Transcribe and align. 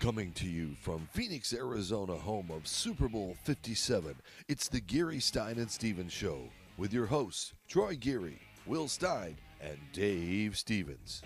Coming 0.00 0.30
to 0.34 0.46
you 0.46 0.76
from 0.80 1.08
Phoenix, 1.12 1.52
Arizona, 1.52 2.14
home 2.14 2.50
of 2.52 2.66
Super 2.68 3.08
Bowl 3.08 3.36
57, 3.42 4.14
it's 4.48 4.68
the 4.68 4.80
Geary 4.80 5.18
Stein 5.18 5.58
and 5.58 5.68
Stevens 5.68 6.12
Show 6.12 6.38
with 6.76 6.92
your 6.92 7.06
hosts, 7.06 7.52
Troy 7.68 7.96
Geary, 7.96 8.38
Will 8.66 8.86
Stein, 8.86 9.36
and 9.60 9.78
Dave 9.92 10.56
Stevens. 10.56 11.22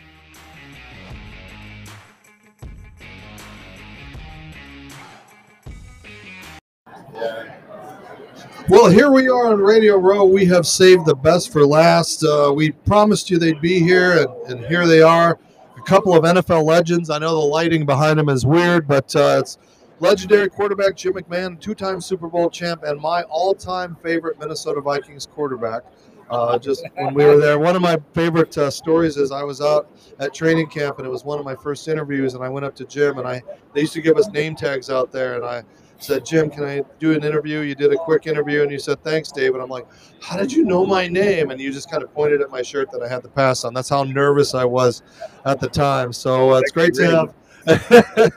Well, 8.70 8.88
here 8.88 9.10
we 9.10 9.28
are 9.28 9.48
on 9.48 9.58
Radio 9.58 9.96
Row. 9.96 10.24
We 10.24 10.46
have 10.46 10.64
saved 10.64 11.04
the 11.04 11.16
best 11.16 11.52
for 11.52 11.66
last. 11.66 12.22
Uh, 12.22 12.52
we 12.54 12.70
promised 12.70 13.28
you 13.28 13.36
they'd 13.36 13.60
be 13.60 13.80
here, 13.80 14.18
and, 14.22 14.30
and, 14.48 14.66
here 14.66 14.86
they 14.86 15.02
are. 15.02 15.40
A 15.76 15.80
couple 15.82 16.14
of 16.14 16.22
NFL 16.22 16.62
legends. 16.62 17.10
I 17.10 17.18
know 17.18 17.32
the 17.32 17.46
lighting 17.48 17.84
behind 17.84 18.16
them 18.16 18.28
is 18.28 18.46
weird, 18.46 18.86
but 18.86 19.14
uh, 19.16 19.38
it's 19.40 19.58
legendary 19.98 20.48
quarterback 20.48 20.94
Jim 20.94 21.14
McMahon, 21.14 21.58
two 21.58 21.74
time 21.74 22.00
Super 22.00 22.28
Bowl 22.28 22.48
champ, 22.48 22.84
and 22.84 23.00
my 23.00 23.22
all 23.24 23.56
time 23.56 23.96
favorite 24.04 24.38
Minnesota 24.38 24.80
Vikings 24.80 25.26
quarterback. 25.26 25.82
Uh, 26.30 26.56
just 26.56 26.84
when 26.94 27.12
we 27.12 27.24
were 27.24 27.38
there, 27.38 27.58
one 27.58 27.74
of 27.74 27.82
my 27.82 27.98
favorite 28.14 28.56
uh, 28.56 28.70
stories 28.70 29.16
is 29.16 29.32
I 29.32 29.42
was 29.42 29.60
out 29.60 29.90
at 30.20 30.32
training 30.32 30.68
camp, 30.68 30.98
and 30.98 31.06
it 31.08 31.10
was 31.10 31.24
one 31.24 31.40
of 31.40 31.44
my 31.44 31.56
first 31.56 31.88
interviews, 31.88 32.34
and 32.34 32.44
I 32.44 32.48
went 32.48 32.64
up 32.64 32.76
to 32.76 32.84
Jim, 32.84 33.18
and 33.18 33.26
I 33.26 33.42
they 33.74 33.80
used 33.80 33.94
to 33.94 34.00
give 34.00 34.16
us 34.16 34.28
name 34.28 34.54
tags 34.54 34.90
out 34.90 35.10
there, 35.10 35.34
and 35.34 35.44
I 35.44 35.64
said, 36.02 36.24
Jim, 36.24 36.50
can 36.50 36.64
I 36.64 36.82
do 36.98 37.12
an 37.12 37.24
interview? 37.24 37.60
You 37.60 37.74
did 37.74 37.92
a 37.92 37.96
quick 37.96 38.26
interview 38.26 38.62
and 38.62 38.70
you 38.70 38.78
said, 38.78 39.02
thanks, 39.04 39.30
Dave. 39.30 39.54
And 39.54 39.62
I'm 39.62 39.68
like, 39.68 39.86
how 40.20 40.36
did 40.36 40.52
you 40.52 40.64
know 40.64 40.86
my 40.86 41.06
name? 41.08 41.50
And 41.50 41.60
you 41.60 41.72
just 41.72 41.90
kind 41.90 42.02
of 42.02 42.12
pointed 42.14 42.40
at 42.40 42.50
my 42.50 42.62
shirt 42.62 42.90
that 42.92 43.02
I 43.02 43.08
had 43.08 43.22
the 43.22 43.28
pass 43.28 43.64
on. 43.64 43.74
That's 43.74 43.88
how 43.88 44.04
nervous 44.04 44.54
I 44.54 44.64
was 44.64 45.02
at 45.44 45.60
the 45.60 45.68
time. 45.68 46.12
So 46.12 46.54
uh, 46.54 46.58
it's 46.58 46.72
great 46.72 46.94
to 46.94 47.10
have. 47.10 47.34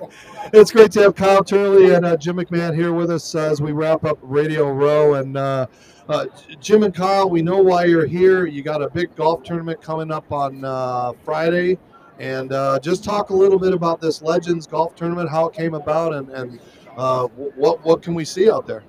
it's 0.53 0.71
great 0.71 0.91
to 0.91 1.01
have 1.01 1.15
Kyle 1.15 1.43
Turley 1.43 1.93
and 1.93 2.05
uh, 2.05 2.17
Jim 2.17 2.35
McMahon 2.35 2.75
here 2.75 2.93
with 2.93 3.09
us 3.09 3.35
uh, 3.35 3.39
as 3.39 3.61
we 3.61 3.71
wrap 3.71 4.03
up 4.03 4.19
Radio 4.21 4.69
Row. 4.69 5.13
And 5.13 5.37
uh, 5.37 5.67
uh, 6.09 6.25
Jim 6.59 6.83
and 6.83 6.93
Kyle, 6.93 7.29
we 7.29 7.41
know 7.41 7.61
why 7.61 7.85
you're 7.85 8.05
here. 8.05 8.45
You 8.45 8.61
got 8.63 8.81
a 8.81 8.89
big 8.89 9.15
golf 9.15 9.43
tournament 9.43 9.81
coming 9.81 10.11
up 10.11 10.29
on 10.31 10.65
uh, 10.65 11.13
Friday. 11.23 11.77
And 12.19 12.51
just 12.81 13.03
talk 13.03 13.31
a 13.31 13.33
little 13.33 13.59
bit 13.59 13.73
about 13.73 13.99
this 13.99 14.21
Legends 14.21 14.67
Golf 14.67 14.95
Tournament, 14.95 15.29
how 15.29 15.47
it 15.47 15.53
came 15.53 15.73
about, 15.73 16.13
and, 16.13 16.29
and 16.29 16.59
uh, 16.97 17.27
what 17.27 17.83
what 17.83 18.01
can 18.01 18.13
we 18.13 18.25
see 18.25 18.49
out 18.49 18.67
there? 18.67 18.83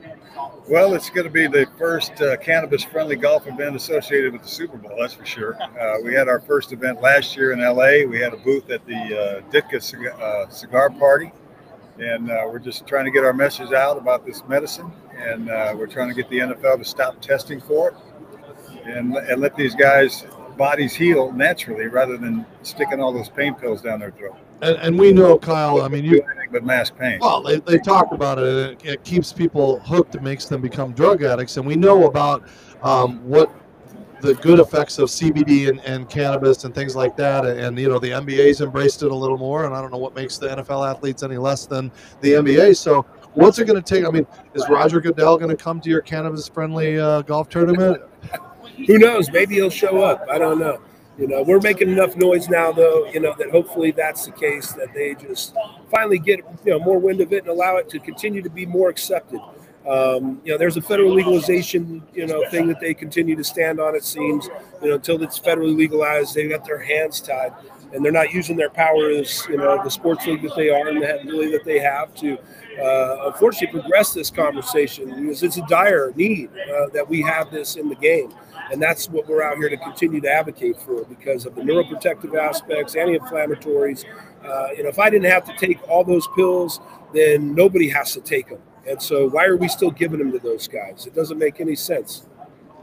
Well, 0.68 0.94
it's 0.94 1.10
going 1.10 1.26
to 1.26 1.30
be 1.30 1.46
the 1.46 1.66
first 1.78 2.20
uh, 2.22 2.38
cannabis-friendly 2.38 3.16
golf 3.16 3.46
event 3.46 3.76
associated 3.76 4.32
with 4.32 4.42
the 4.42 4.48
Super 4.48 4.78
Bowl. 4.78 4.96
That's 4.98 5.12
for 5.12 5.26
sure. 5.26 5.60
Uh, 5.62 5.96
we 6.02 6.14
had 6.14 6.26
our 6.26 6.40
first 6.40 6.72
event 6.72 7.02
last 7.02 7.36
year 7.36 7.52
in 7.52 7.60
LA. 7.60 8.08
We 8.08 8.18
had 8.18 8.32
a 8.32 8.38
booth 8.38 8.70
at 8.70 8.84
the 8.86 8.94
uh, 8.94 9.50
Ditka 9.50 9.82
cigar, 9.82 10.12
uh, 10.22 10.48
cigar 10.48 10.88
Party, 10.88 11.32
and 11.98 12.28
we're 12.28 12.58
just 12.58 12.86
trying 12.86 13.04
to 13.04 13.10
get 13.10 13.24
our 13.24 13.34
message 13.34 13.72
out 13.72 13.98
about 13.98 14.24
this 14.24 14.42
medicine, 14.48 14.90
and 15.16 15.46
we're 15.78 15.86
trying 15.86 16.08
to 16.08 16.14
get 16.14 16.28
the 16.30 16.38
NFL 16.38 16.78
to 16.78 16.84
stop 16.84 17.20
testing 17.20 17.60
for 17.60 17.90
it, 17.90 17.96
and 18.86 19.14
and 19.16 19.40
let 19.40 19.54
these 19.56 19.74
guys' 19.74 20.24
bodies 20.56 20.94
heal 20.94 21.32
naturally 21.32 21.88
rather 21.88 22.16
than 22.16 22.46
sticking 22.62 23.00
all 23.00 23.12
those 23.12 23.28
pain 23.28 23.54
pills 23.54 23.82
down 23.82 24.00
their 24.00 24.12
throat. 24.12 24.36
And, 24.62 24.76
and 24.76 24.98
we 24.98 25.12
know, 25.12 25.38
Kyle. 25.38 25.82
I 25.82 25.88
mean, 25.88 26.04
you 26.04 26.22
but 26.54 26.64
mask 26.64 26.96
pain. 26.96 27.18
Well, 27.20 27.42
they, 27.42 27.58
they 27.60 27.78
talk 27.78 28.12
about 28.12 28.38
it. 28.38 28.44
it. 28.44 28.84
It 28.84 29.04
keeps 29.04 29.32
people 29.32 29.80
hooked. 29.80 30.14
It 30.14 30.22
makes 30.22 30.46
them 30.46 30.62
become 30.62 30.92
drug 30.92 31.22
addicts. 31.22 31.56
And 31.56 31.66
we 31.66 31.76
know 31.76 32.06
about 32.06 32.44
um, 32.82 33.18
what 33.28 33.52
the 34.20 34.34
good 34.34 34.60
effects 34.60 34.98
of 34.98 35.08
CBD 35.08 35.68
and, 35.68 35.80
and 35.80 36.08
cannabis 36.08 36.64
and 36.64 36.74
things 36.74 36.96
like 36.96 37.16
that. 37.16 37.44
And, 37.44 37.58
and, 37.58 37.78
you 37.78 37.88
know, 37.88 37.98
the 37.98 38.10
NBA's 38.10 38.60
embraced 38.60 39.02
it 39.02 39.10
a 39.10 39.14
little 39.14 39.36
more. 39.36 39.66
And 39.66 39.74
I 39.74 39.82
don't 39.82 39.90
know 39.90 39.98
what 39.98 40.14
makes 40.14 40.38
the 40.38 40.48
NFL 40.48 40.88
athletes 40.88 41.22
any 41.22 41.36
less 41.36 41.66
than 41.66 41.90
the 42.20 42.30
NBA. 42.30 42.76
So, 42.76 43.04
what's 43.34 43.58
it 43.58 43.66
going 43.66 43.82
to 43.82 43.94
take? 43.94 44.06
I 44.06 44.10
mean, 44.10 44.26
is 44.54 44.66
Roger 44.68 45.00
Goodell 45.00 45.36
going 45.36 45.50
to 45.50 45.62
come 45.62 45.80
to 45.80 45.90
your 45.90 46.00
cannabis-friendly 46.00 46.98
uh, 46.98 47.22
golf 47.22 47.48
tournament? 47.48 48.00
Who 48.86 48.98
knows? 48.98 49.30
Maybe 49.30 49.56
he'll 49.56 49.70
show 49.70 50.02
up. 50.02 50.24
I 50.30 50.38
don't 50.38 50.58
know. 50.58 50.80
You 51.16 51.28
know, 51.28 51.42
we're 51.42 51.60
making 51.60 51.90
enough 51.90 52.16
noise 52.16 52.48
now, 52.48 52.72
though. 52.72 53.06
You 53.06 53.20
know 53.20 53.34
that 53.38 53.50
hopefully 53.50 53.92
that's 53.92 54.26
the 54.26 54.32
case 54.32 54.72
that 54.72 54.92
they 54.94 55.14
just 55.14 55.54
finally 55.90 56.18
get 56.18 56.40
you 56.64 56.72
know 56.72 56.80
more 56.80 56.98
wind 56.98 57.20
of 57.20 57.32
it 57.32 57.44
and 57.44 57.48
allow 57.48 57.76
it 57.76 57.88
to 57.90 58.00
continue 58.00 58.42
to 58.42 58.50
be 58.50 58.66
more 58.66 58.88
accepted. 58.88 59.40
Um, 59.88 60.40
you 60.44 60.52
know, 60.52 60.58
there's 60.58 60.78
a 60.78 60.82
federal 60.82 61.12
legalization, 61.12 62.02
you 62.14 62.26
know, 62.26 62.42
thing 62.48 62.66
that 62.68 62.80
they 62.80 62.94
continue 62.94 63.36
to 63.36 63.44
stand 63.44 63.80
on. 63.80 63.94
It 63.94 64.02
seems, 64.02 64.48
you 64.82 64.88
know, 64.88 64.94
until 64.94 65.22
it's 65.22 65.38
federally 65.38 65.76
legalized, 65.76 66.34
they've 66.34 66.48
got 66.48 66.64
their 66.64 66.82
hands 66.82 67.20
tied, 67.20 67.52
and 67.92 68.02
they're 68.02 68.10
not 68.10 68.32
using 68.32 68.56
their 68.56 68.70
power 68.70 69.10
as 69.10 69.46
you 69.48 69.58
know 69.58 69.82
the 69.84 69.90
sports 69.90 70.26
league 70.26 70.42
that 70.42 70.56
they 70.56 70.70
are 70.70 70.88
and 70.88 71.02
the 71.02 71.20
ability 71.20 71.52
that 71.52 71.64
they 71.64 71.78
have 71.78 72.14
to, 72.16 72.38
uh, 72.80 73.26
unfortunately, 73.26 73.80
progress 73.80 74.12
this 74.12 74.30
conversation 74.30 75.08
because 75.22 75.42
it's 75.42 75.56
a 75.56 75.66
dire 75.68 76.12
need 76.16 76.50
uh, 76.50 76.88
that 76.92 77.08
we 77.08 77.22
have 77.22 77.50
this 77.50 77.76
in 77.76 77.88
the 77.88 77.94
game. 77.96 78.32
And 78.72 78.80
that's 78.82 79.10
what 79.10 79.28
we're 79.28 79.42
out 79.42 79.58
here 79.58 79.68
to 79.68 79.76
continue 79.76 80.20
to 80.22 80.30
advocate 80.30 80.78
for 80.80 81.04
because 81.04 81.44
of 81.44 81.54
the 81.54 81.60
neuroprotective 81.60 82.34
aspects, 82.34 82.96
anti-inflammatories. 82.96 84.04
Uh, 84.42 84.68
you 84.76 84.82
know, 84.82 84.88
if 84.88 84.98
I 84.98 85.10
didn't 85.10 85.30
have 85.30 85.44
to 85.44 85.56
take 85.56 85.86
all 85.88 86.02
those 86.02 86.26
pills, 86.34 86.80
then 87.12 87.54
nobody 87.54 87.88
has 87.90 88.12
to 88.14 88.20
take 88.20 88.48
them. 88.48 88.60
And 88.86 89.00
so, 89.00 89.28
why 89.28 89.44
are 89.46 89.56
we 89.56 89.68
still 89.68 89.90
giving 89.90 90.18
them 90.18 90.32
to 90.32 90.38
those 90.38 90.68
guys? 90.68 91.06
It 91.06 91.14
doesn't 91.14 91.38
make 91.38 91.60
any 91.60 91.74
sense. 91.74 92.26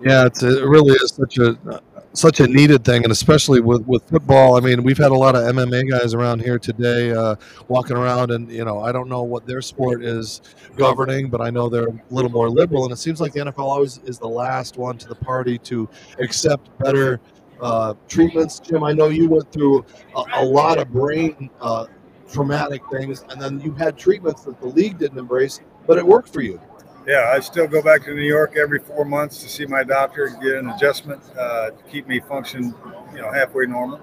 Yeah, 0.02 0.26
it 0.26 0.42
really 0.42 0.96
is 0.96 1.14
such 1.14 1.38
a 1.38 1.82
such 2.14 2.40
a 2.40 2.48
needed 2.48 2.84
thing, 2.84 3.04
and 3.04 3.12
especially 3.12 3.62
with, 3.62 3.86
with 3.88 4.04
football. 4.10 4.58
I 4.58 4.60
mean, 4.60 4.84
we've 4.84 4.98
had 4.98 5.12
a 5.12 5.16
lot 5.16 5.36
of 5.36 5.44
MMA 5.44 5.90
guys 5.90 6.14
around 6.14 6.42
here 6.42 6.60
today, 6.60 7.12
uh, 7.12 7.36
walking 7.68 7.96
around, 7.96 8.32
and 8.32 8.52
you 8.52 8.66
know, 8.66 8.82
I 8.82 8.92
don't 8.92 9.08
know 9.08 9.24
what 9.24 9.46
their 9.46 9.62
sport 9.62 10.04
is 10.04 10.42
governing, 10.76 11.30
but 11.30 11.42
I 11.42 11.50
know 11.50 11.70
they're 11.70 11.88
a 11.88 12.02
little 12.10 12.32
more 12.32 12.50
liberal, 12.50 12.84
and 12.84 12.92
it 12.92 12.98
seems 12.98 13.22
like 13.22 13.34
the 13.34 13.40
NFL 13.40 13.60
always 13.60 14.00
is 14.00 14.20
the 14.20 14.28
last 14.28 14.78
one 14.78 14.98
to 14.98 15.08
the 15.08 15.16
party 15.16 15.58
to 15.60 15.88
accept 16.20 16.78
better 16.80 17.20
uh, 17.62 17.94
treatments. 18.08 18.60
Jim, 18.60 18.84
I 18.84 18.92
know 18.92 19.08
you 19.08 19.30
went 19.30 19.52
through 19.52 19.86
a, 20.16 20.24
a 20.36 20.46
lot 20.46 20.80
of 20.80 20.92
brain 20.92 21.50
uh, 21.62 21.86
traumatic 22.30 22.82
things, 22.92 23.24
and 23.30 23.42
then 23.42 23.60
you 23.62 23.74
had 23.74 23.98
treatments 23.98 24.44
that 24.44 24.60
the 24.60 24.68
league 24.68 24.98
didn't 24.98 25.18
embrace, 25.18 25.62
but 25.88 25.98
it 25.98 26.06
worked 26.06 26.34
for 26.34 26.42
you 26.42 26.60
yeah, 27.08 27.32
I 27.34 27.40
still 27.40 27.68
go 27.68 27.82
back 27.82 28.04
to 28.04 28.14
New 28.14 28.22
York 28.22 28.56
every 28.56 28.80
four 28.80 29.06
months 29.06 29.42
to 29.42 29.50
see 29.50 29.66
my 29.66 29.84
doctor 29.84 30.26
and 30.26 30.42
get 30.42 30.56
an 30.56 30.70
adjustment 30.70 31.22
uh, 31.38 31.72
to 31.72 31.84
keep 31.90 32.08
me 32.08 32.20
function, 32.20 32.76
you 33.14 33.22
know, 33.22 33.32
halfway 33.32 33.66
normal. 33.66 34.00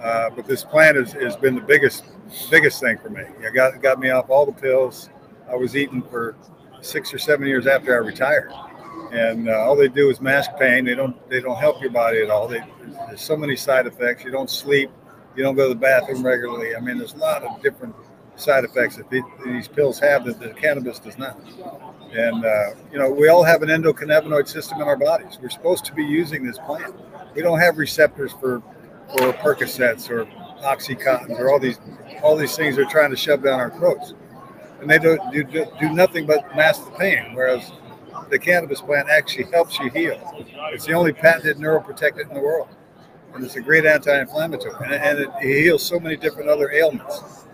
Uh, 0.00 0.30
but 0.30 0.46
this 0.46 0.64
plant 0.64 0.96
has, 0.96 1.12
has 1.12 1.36
been 1.36 1.54
the 1.54 1.60
biggest 1.60 2.04
biggest 2.50 2.80
thing 2.80 2.98
for 2.98 3.10
me. 3.10 3.22
It 3.40 3.54
got 3.54 3.80
got 3.80 3.98
me 4.00 4.10
off 4.10 4.28
all 4.30 4.46
the 4.46 4.52
pills 4.52 5.08
I 5.50 5.54
was 5.54 5.76
eating 5.76 6.02
for 6.02 6.36
six 6.80 7.14
or 7.14 7.18
seven 7.18 7.46
years 7.46 7.66
after 7.66 7.94
I 7.94 8.06
retired, 8.06 8.52
and 9.12 9.48
uh, 9.48 9.52
all 9.60 9.76
they 9.76 9.88
do 9.88 10.10
is 10.10 10.20
mask 10.20 10.50
pain. 10.58 10.84
They 10.84 10.94
don't 10.94 11.16
they 11.30 11.40
don't 11.40 11.58
help 11.58 11.80
your 11.80 11.90
body 11.90 12.20
at 12.20 12.30
all. 12.30 12.48
They, 12.48 12.62
there's 13.06 13.22
so 13.22 13.36
many 13.36 13.56
side 13.56 13.86
effects. 13.86 14.24
You 14.24 14.30
don't 14.30 14.50
sleep. 14.50 14.90
You 15.36 15.42
don't 15.42 15.56
go 15.56 15.68
to 15.68 15.74
the 15.74 15.80
bathroom 15.80 16.24
regularly. 16.24 16.76
I 16.76 16.80
mean, 16.80 16.98
there's 16.98 17.14
a 17.14 17.18
lot 17.18 17.42
of 17.42 17.62
different 17.62 17.94
side 18.36 18.64
effects 18.64 18.96
that 18.96 19.08
these 19.44 19.68
pills 19.68 19.98
have 20.00 20.24
that 20.24 20.40
the 20.40 20.50
cannabis 20.50 20.98
does 20.98 21.18
not. 21.18 21.38
And, 22.14 22.44
uh, 22.44 22.70
you 22.92 22.98
know, 22.98 23.10
we 23.10 23.28
all 23.28 23.42
have 23.42 23.62
an 23.62 23.68
endocannabinoid 23.68 24.46
system 24.46 24.80
in 24.80 24.86
our 24.86 24.96
bodies. 24.96 25.38
We're 25.42 25.50
supposed 25.50 25.84
to 25.86 25.92
be 25.92 26.04
using 26.04 26.46
this 26.46 26.58
plant. 26.58 26.94
We 27.34 27.42
don't 27.42 27.58
have 27.58 27.76
receptors 27.76 28.32
for, 28.32 28.62
for 29.10 29.32
Percocets 29.32 30.08
or 30.10 30.26
Oxycontins 30.62 31.38
or 31.40 31.50
all 31.50 31.58
these, 31.58 31.80
all 32.22 32.36
these 32.36 32.56
things 32.56 32.76
they're 32.76 32.84
trying 32.84 33.10
to 33.10 33.16
shove 33.16 33.42
down 33.42 33.58
our 33.58 33.70
throats. 33.76 34.14
And 34.80 34.88
they 34.88 34.98
do, 34.98 35.18
do, 35.32 35.66
do 35.80 35.92
nothing 35.92 36.24
but 36.26 36.54
mask 36.54 36.84
the 36.84 36.92
pain, 36.92 37.34
whereas 37.34 37.72
the 38.30 38.38
cannabis 38.38 38.80
plant 38.80 39.08
actually 39.08 39.50
helps 39.50 39.78
you 39.80 39.90
heal. 39.90 40.20
It's 40.72 40.86
the 40.86 40.92
only 40.92 41.12
patented 41.12 41.56
neuroprotectant 41.56 42.28
in 42.28 42.34
the 42.34 42.40
world. 42.40 42.68
And 43.34 43.44
it's 43.44 43.56
a 43.56 43.60
great 43.60 43.84
anti-inflammatory. 43.84 44.74
And, 44.84 44.94
and 44.94 45.18
it 45.18 45.30
heals 45.42 45.82
so 45.82 45.98
many 45.98 46.16
different 46.16 46.48
other 46.48 46.70
ailments. 46.70 47.46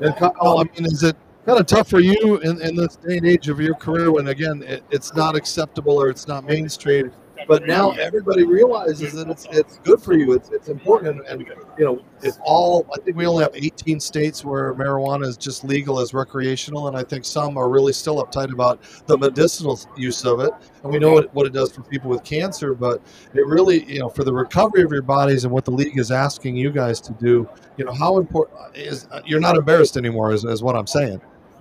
And 0.00 0.14
I 0.16 0.62
mean, 0.62 0.86
is 0.86 1.02
it 1.02 1.16
kind 1.46 1.58
of 1.58 1.66
tough 1.66 1.88
for 1.88 2.00
you 2.00 2.38
in, 2.38 2.60
in 2.60 2.76
this 2.76 2.96
day 2.96 3.16
and 3.16 3.26
age 3.26 3.48
of 3.48 3.60
your 3.60 3.74
career 3.74 4.12
when 4.12 4.28
again 4.28 4.62
it, 4.62 4.82
it's 4.90 5.14
not 5.14 5.34
acceptable 5.34 6.00
or 6.00 6.08
it's 6.08 6.28
not 6.28 6.44
mainstream 6.44 7.10
but 7.48 7.66
now 7.66 7.90
everybody 7.92 8.44
realizes 8.44 9.12
that 9.12 9.28
it's 9.28 9.46
it's 9.50 9.78
good 9.78 10.00
for 10.00 10.14
you 10.14 10.32
it's, 10.32 10.50
it's 10.50 10.68
important 10.68 11.26
and, 11.28 11.40
you 11.78 11.84
know 11.84 12.00
if 12.22 12.36
all 12.44 12.86
i 12.94 13.00
think 13.00 13.16
we 13.16 13.26
only 13.26 13.42
have 13.42 13.52
18 13.54 13.98
states 13.98 14.44
where 14.44 14.74
marijuana 14.74 15.26
is 15.26 15.36
just 15.36 15.64
legal 15.64 15.98
as 15.98 16.12
recreational 16.12 16.88
and 16.88 16.96
i 16.96 17.02
think 17.02 17.24
some 17.24 17.56
are 17.56 17.68
really 17.68 17.92
still 17.92 18.22
uptight 18.24 18.52
about 18.52 18.80
the 19.06 19.16
medicinal 19.16 19.78
use 19.96 20.24
of 20.24 20.40
it 20.40 20.52
and 20.82 20.92
we 20.92 20.98
know 20.98 21.12
what, 21.12 21.34
what 21.34 21.46
it 21.46 21.52
does 21.52 21.72
for 21.72 21.82
people 21.82 22.10
with 22.10 22.22
cancer 22.24 22.74
but 22.74 23.00
it 23.34 23.46
really 23.46 23.84
you 23.90 23.98
know 23.98 24.08
for 24.08 24.24
the 24.24 24.32
recovery 24.32 24.82
of 24.82 24.92
your 24.92 25.02
bodies 25.02 25.44
and 25.44 25.52
what 25.52 25.64
the 25.64 25.70
league 25.70 25.98
is 25.98 26.10
asking 26.10 26.56
you 26.56 26.70
guys 26.70 27.00
to 27.00 27.12
do 27.14 27.48
you 27.76 27.84
know 27.84 27.92
how 27.92 28.18
important 28.18 28.58
is 28.76 29.08
you're 29.24 29.40
not 29.40 29.56
embarrassed 29.56 29.96
anymore 29.96 30.32
is, 30.32 30.44
is 30.44 30.62
what 30.62 30.76
i'm 30.76 30.86
saying 30.86 31.20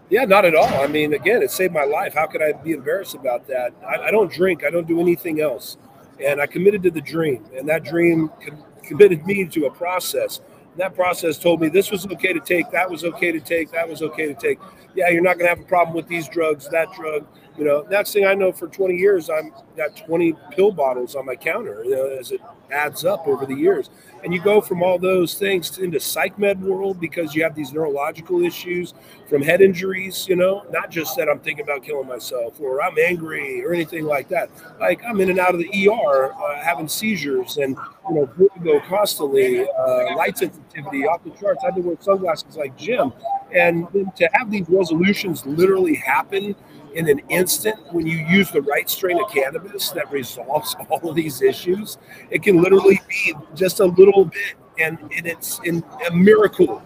yeah, 0.10 0.26
not 0.26 0.46
at 0.46 0.56
all. 0.56 0.68
I 0.68 0.88
mean, 0.88 1.14
again, 1.14 1.42
it 1.44 1.52
saved 1.52 1.74
my 1.74 1.84
life. 1.84 2.14
How 2.14 2.28
could 2.28 2.42
I 2.42 2.54
be 2.54 2.72
embarrassed 2.72 3.16
about 3.16 3.48
that? 3.48 3.74
I, 3.88 4.08
I 4.08 4.12
don't 4.12 4.32
drink. 4.32 4.64
I 4.64 4.70
don't 4.70 4.88
do 4.88 5.00
anything 5.00 5.42
else. 5.42 5.78
and 6.24 6.42
I 6.42 6.48
committed 6.48 6.84
to 6.84 6.92
the 6.92 7.02
dream, 7.02 7.46
and 7.56 7.68
that 7.70 7.84
dream 7.84 8.30
com- 8.46 8.64
committed 8.84 9.26
me 9.26 9.46
to 9.46 9.66
a 9.66 9.72
process. 9.72 10.42
And 10.72 10.78
that 10.78 10.96
process 10.96 11.38
told 11.38 11.62
me 11.62 11.70
this 11.70 11.92
was 11.92 12.06
okay 12.08 12.34
to 12.34 12.40
take, 12.40 12.70
that 12.72 12.90
was 12.90 13.04
okay 13.04 13.32
to 13.32 13.40
take, 13.40 13.72
that 13.72 13.88
was 13.88 14.02
okay 14.02 14.28
to 14.28 14.34
take. 14.34 14.60
Yeah, 14.96 15.10
you're 15.10 15.22
not 15.22 15.38
going 15.38 15.46
to 15.46 15.56
have 15.56 15.60
a 15.60 15.68
problem 15.68 15.96
with 15.96 16.08
these 16.08 16.28
drugs, 16.28 16.68
that 16.70 16.92
drug. 16.94 17.26
You 17.58 17.66
know, 17.66 17.86
next 17.90 18.14
thing 18.14 18.26
I 18.26 18.34
know, 18.34 18.52
for 18.52 18.68
20 18.68 18.96
years, 18.96 19.30
I'm 19.30 19.52
got 19.78 19.96
20 19.96 20.34
pill 20.52 20.72
bottles 20.72 21.16
on 21.16 21.26
my 21.26 21.36
counter 21.36 21.84
you 21.84 21.96
know, 21.96 22.06
as 22.06 22.32
it 22.32 22.42
adds 22.72 23.06
up 23.06 23.28
over 23.28 23.46
the 23.46 23.56
years. 23.56 23.90
And 24.24 24.34
you 24.34 24.42
go 24.42 24.60
from 24.60 24.84
all 24.84 25.00
those 25.00 25.36
things 25.36 25.78
into 25.78 26.00
psych 26.00 26.38
med 26.38 26.62
world 26.62 27.00
because 27.00 27.34
you 27.34 27.44
have 27.44 27.56
these 27.56 27.72
neurological 27.72 28.42
issues 28.42 28.94
from 29.30 29.42
head 29.42 29.62
injuries, 29.62 30.28
you 30.28 30.36
know, 30.36 30.66
not 30.72 30.92
just 30.92 31.16
that 31.16 31.30
I'm 31.30 31.40
thinking 31.40 31.64
about 31.64 31.84
killing 31.84 32.08
myself 32.08 32.60
or 32.60 32.82
I'm 32.82 32.98
angry 33.00 33.64
or 33.64 33.74
anything 33.74 34.06
like 34.06 34.28
that. 34.30 34.50
Like 34.80 35.02
I'm 35.08 35.22
in 35.22 35.30
and 35.30 35.40
out 35.40 35.54
of 35.54 35.62
the 35.62 35.90
ER 35.90 36.34
uh, 36.34 36.62
having 36.62 36.88
seizures 36.90 37.58
and, 37.58 37.78
you 38.10 38.16
know, 38.16 38.26
vertigo 38.38 38.82
constantly, 38.88 39.62
uh, 39.62 40.16
light 40.18 40.38
sensitivity 40.38 41.06
off 41.06 41.24
the 41.24 41.32
charts. 41.32 41.64
I 41.64 41.68
had 41.68 41.76
to 41.76 41.82
wear 41.82 41.96
sunglasses 42.02 42.58
like 42.58 42.78
Jim. 42.78 43.14
And 43.54 43.88
to 44.18 44.30
have 44.34 44.52
these 44.52 44.68
resolutions 44.70 45.46
literally 45.46 45.96
happen 45.96 46.56
in 46.94 47.10
an 47.10 47.22
instant 47.30 47.78
when 47.94 48.06
you 48.06 48.18
use 48.18 48.52
the 48.52 48.62
right 48.62 48.90
strain 48.90 49.22
of 49.22 49.32
cannabis 49.32 49.90
that 49.92 50.12
resolves 50.12 50.76
all 50.90 51.10
of 51.10 51.16
these 51.16 51.42
issues. 51.42 51.98
It 52.30 52.44
can 52.44 52.62
literally 52.62 53.00
be 53.08 53.34
just 53.56 53.80
a 53.80 53.86
little 53.86 54.26
bit, 54.26 54.56
and, 54.80 55.00
and 55.16 55.28
it's 55.28 55.60
in 55.64 55.84
a 56.08 56.14
miracle. 56.14 56.82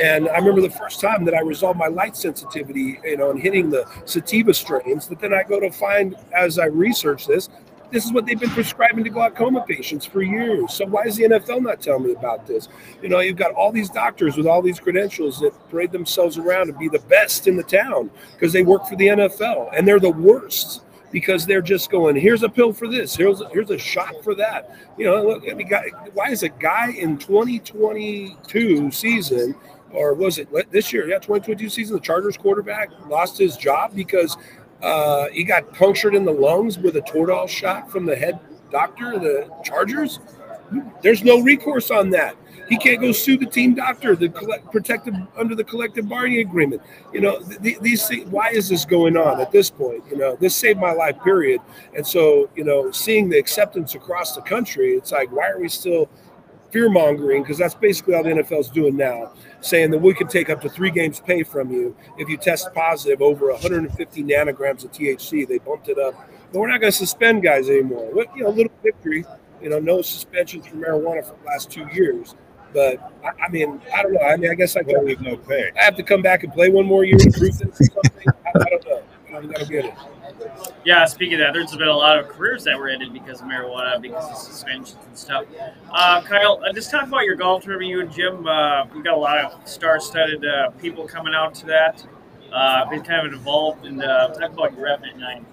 And 0.00 0.28
I 0.28 0.36
remember 0.36 0.60
the 0.60 0.70
first 0.70 1.00
time 1.00 1.24
that 1.24 1.34
I 1.34 1.40
resolved 1.40 1.78
my 1.78 1.88
light 1.88 2.16
sensitivity, 2.16 3.00
you 3.02 3.16
know, 3.16 3.30
and 3.30 3.40
hitting 3.40 3.68
the 3.68 3.84
sativa 4.04 4.54
strains. 4.54 5.06
But 5.06 5.18
then 5.18 5.34
I 5.34 5.42
go 5.42 5.58
to 5.58 5.72
find, 5.72 6.14
as 6.32 6.58
I 6.58 6.66
research 6.66 7.26
this, 7.26 7.48
this 7.90 8.04
is 8.04 8.12
what 8.12 8.26
they've 8.26 8.38
been 8.38 8.50
prescribing 8.50 9.04
to 9.04 9.10
glaucoma 9.10 9.64
patients 9.66 10.04
for 10.04 10.22
years. 10.22 10.74
So 10.74 10.84
why 10.86 11.04
is 11.04 11.16
the 11.16 11.24
NFL 11.24 11.62
not 11.62 11.80
telling 11.80 12.04
me 12.04 12.12
about 12.12 12.46
this? 12.46 12.68
You 13.02 13.08
know, 13.08 13.20
you've 13.20 13.36
got 13.36 13.52
all 13.52 13.72
these 13.72 13.90
doctors 13.90 14.36
with 14.36 14.46
all 14.46 14.60
these 14.62 14.78
credentials 14.78 15.40
that 15.40 15.52
parade 15.70 15.92
themselves 15.92 16.36
around 16.38 16.66
to 16.66 16.72
be 16.74 16.88
the 16.88 16.98
best 17.00 17.46
in 17.46 17.56
the 17.56 17.62
town 17.62 18.10
because 18.32 18.52
they 18.52 18.62
work 18.62 18.86
for 18.86 18.96
the 18.96 19.06
NFL, 19.06 19.70
and 19.74 19.86
they're 19.88 20.00
the 20.00 20.10
worst 20.10 20.82
because 21.10 21.46
they're 21.46 21.62
just 21.62 21.90
going, 21.90 22.16
here's 22.16 22.42
a 22.42 22.48
pill 22.48 22.72
for 22.72 22.86
this, 22.86 23.16
here's 23.16 23.40
a, 23.40 23.48
here's 23.48 23.70
a 23.70 23.78
shot 23.78 24.14
for 24.22 24.34
that. 24.34 24.76
You 24.98 25.06
know, 25.06 25.22
look, 25.26 25.44
I 25.50 25.54
mean, 25.54 25.70
why 26.12 26.30
is 26.30 26.42
a 26.42 26.50
guy 26.50 26.90
in 26.90 27.16
2022 27.18 28.90
season, 28.90 29.54
or 29.90 30.12
was 30.12 30.38
it 30.38 30.48
this 30.70 30.92
year? 30.92 31.08
Yeah, 31.08 31.16
2022 31.16 31.70
season, 31.70 31.96
the 31.96 32.00
Chargers 32.00 32.36
quarterback 32.36 32.90
lost 33.08 33.38
his 33.38 33.56
job 33.56 33.94
because 33.94 34.36
uh, 34.82 35.28
he 35.28 35.44
got 35.44 35.72
punctured 35.74 36.14
in 36.14 36.24
the 36.24 36.32
lungs 36.32 36.78
with 36.78 36.96
a 36.96 37.02
Toradol 37.02 37.48
shot 37.48 37.90
from 37.90 38.06
the 38.06 38.16
head 38.16 38.38
doctor, 38.70 39.18
the 39.18 39.50
Chargers. 39.64 40.20
There's 41.02 41.24
no 41.24 41.40
recourse 41.40 41.90
on 41.90 42.10
that. 42.10 42.36
He 42.68 42.76
can't 42.76 43.00
go 43.00 43.12
sue 43.12 43.38
the 43.38 43.46
team 43.46 43.74
doctor, 43.74 44.14
the 44.14 44.28
collect, 44.28 44.70
protected 44.70 45.14
under 45.38 45.54
the 45.54 45.64
collective 45.64 46.06
bargaining 46.06 46.40
agreement. 46.40 46.82
You 47.14 47.22
know, 47.22 47.40
th- 47.40 47.78
these 47.78 48.06
things. 48.06 48.28
Why 48.28 48.50
is 48.50 48.68
this 48.68 48.84
going 48.84 49.16
on 49.16 49.40
at 49.40 49.50
this 49.50 49.70
point? 49.70 50.04
You 50.10 50.18
know, 50.18 50.36
this 50.36 50.54
saved 50.54 50.78
my 50.78 50.92
life. 50.92 51.16
Period. 51.24 51.60
And 51.96 52.06
so, 52.06 52.50
you 52.54 52.64
know, 52.64 52.90
seeing 52.90 53.30
the 53.30 53.38
acceptance 53.38 53.94
across 53.94 54.34
the 54.34 54.42
country, 54.42 54.92
it's 54.92 55.12
like, 55.12 55.32
why 55.32 55.48
are 55.48 55.58
we 55.58 55.70
still 55.70 56.10
fear 56.70 56.88
mongering? 56.88 57.42
Because 57.42 57.58
that's 57.58 57.74
basically 57.74 58.14
all 58.14 58.22
the 58.22 58.30
NFL 58.30 58.60
is 58.60 58.68
doing 58.68 58.96
now 58.96 59.32
saying 59.60 59.90
that 59.90 59.98
we 59.98 60.14
could 60.14 60.28
take 60.28 60.50
up 60.50 60.60
to 60.60 60.68
three 60.68 60.90
games 60.90 61.20
pay 61.20 61.42
from 61.42 61.70
you 61.70 61.96
if 62.16 62.28
you 62.28 62.36
test 62.36 62.72
positive 62.74 63.20
over 63.22 63.50
150 63.50 64.22
nanograms 64.22 64.84
of 64.84 64.92
THC. 64.92 65.46
They 65.46 65.58
bumped 65.58 65.88
it 65.88 65.98
up. 65.98 66.14
But 66.52 66.60
we're 66.60 66.68
not 66.68 66.80
going 66.80 66.92
to 66.92 66.96
suspend 66.96 67.42
guys 67.42 67.68
anymore. 67.68 68.08
What 68.12 68.34
you 68.36 68.44
know, 68.44 68.50
little 68.50 68.72
victory. 68.82 69.24
You 69.60 69.70
know, 69.70 69.80
no 69.80 70.02
suspensions 70.02 70.68
for 70.68 70.76
marijuana 70.76 71.24
for 71.24 71.36
the 71.36 71.46
last 71.46 71.70
two 71.70 71.86
years. 71.92 72.36
But 72.72 73.00
I, 73.24 73.46
I 73.46 73.48
mean, 73.48 73.80
I 73.94 74.02
don't 74.02 74.12
know. 74.12 74.20
I 74.20 74.36
mean, 74.36 74.50
I 74.50 74.54
guess 74.54 74.76
I. 74.76 74.82
With 74.82 75.20
no 75.20 75.36
pay. 75.36 75.70
I 75.78 75.82
have 75.82 75.96
to 75.96 76.02
come 76.02 76.22
back 76.22 76.44
and 76.44 76.52
play 76.52 76.68
one 76.70 76.86
more 76.86 77.04
year 77.04 77.18
to 77.18 77.30
prove 77.32 77.58
this 77.58 77.80
or 77.80 77.84
something. 77.84 78.28
I, 78.46 78.50
I 78.54 78.64
don't 78.70 78.86
know. 78.86 79.02
Get 79.42 79.84
it. 79.86 79.94
Yeah, 80.84 81.04
speaking 81.04 81.34
of 81.34 81.40
that, 81.40 81.52
there's 81.52 81.74
been 81.76 81.88
a 81.88 81.96
lot 81.96 82.18
of 82.18 82.28
careers 82.28 82.64
that 82.64 82.78
were 82.78 82.88
ended 82.88 83.12
because 83.12 83.40
of 83.40 83.46
marijuana, 83.46 84.00
because 84.00 84.30
of 84.30 84.36
suspensions 84.36 84.98
and 85.06 85.18
stuff. 85.18 85.44
Uh, 85.90 86.22
Kyle, 86.22 86.62
uh, 86.64 86.72
just 86.72 86.90
talk 86.90 87.06
about 87.06 87.24
your 87.24 87.34
golf 87.34 87.64
tournament. 87.64 87.90
You 87.90 88.00
and 88.00 88.12
Jim, 88.12 88.46
uh, 88.46 88.86
we've 88.94 89.04
got 89.04 89.14
a 89.14 89.20
lot 89.20 89.38
of 89.38 89.68
star-studded 89.68 90.44
uh, 90.44 90.70
people 90.72 91.06
coming 91.06 91.34
out 91.34 91.54
to 91.56 91.66
that. 91.66 92.06
Uh, 92.52 92.88
been 92.88 93.02
kind 93.02 93.26
of 93.26 93.32
involved, 93.32 93.84
and 93.84 94.02
uh, 94.02 94.28
talk 94.28 94.52
about 94.52 94.72
your 94.72 94.84
Revenant 94.84 95.18
Nine. 95.18 95.44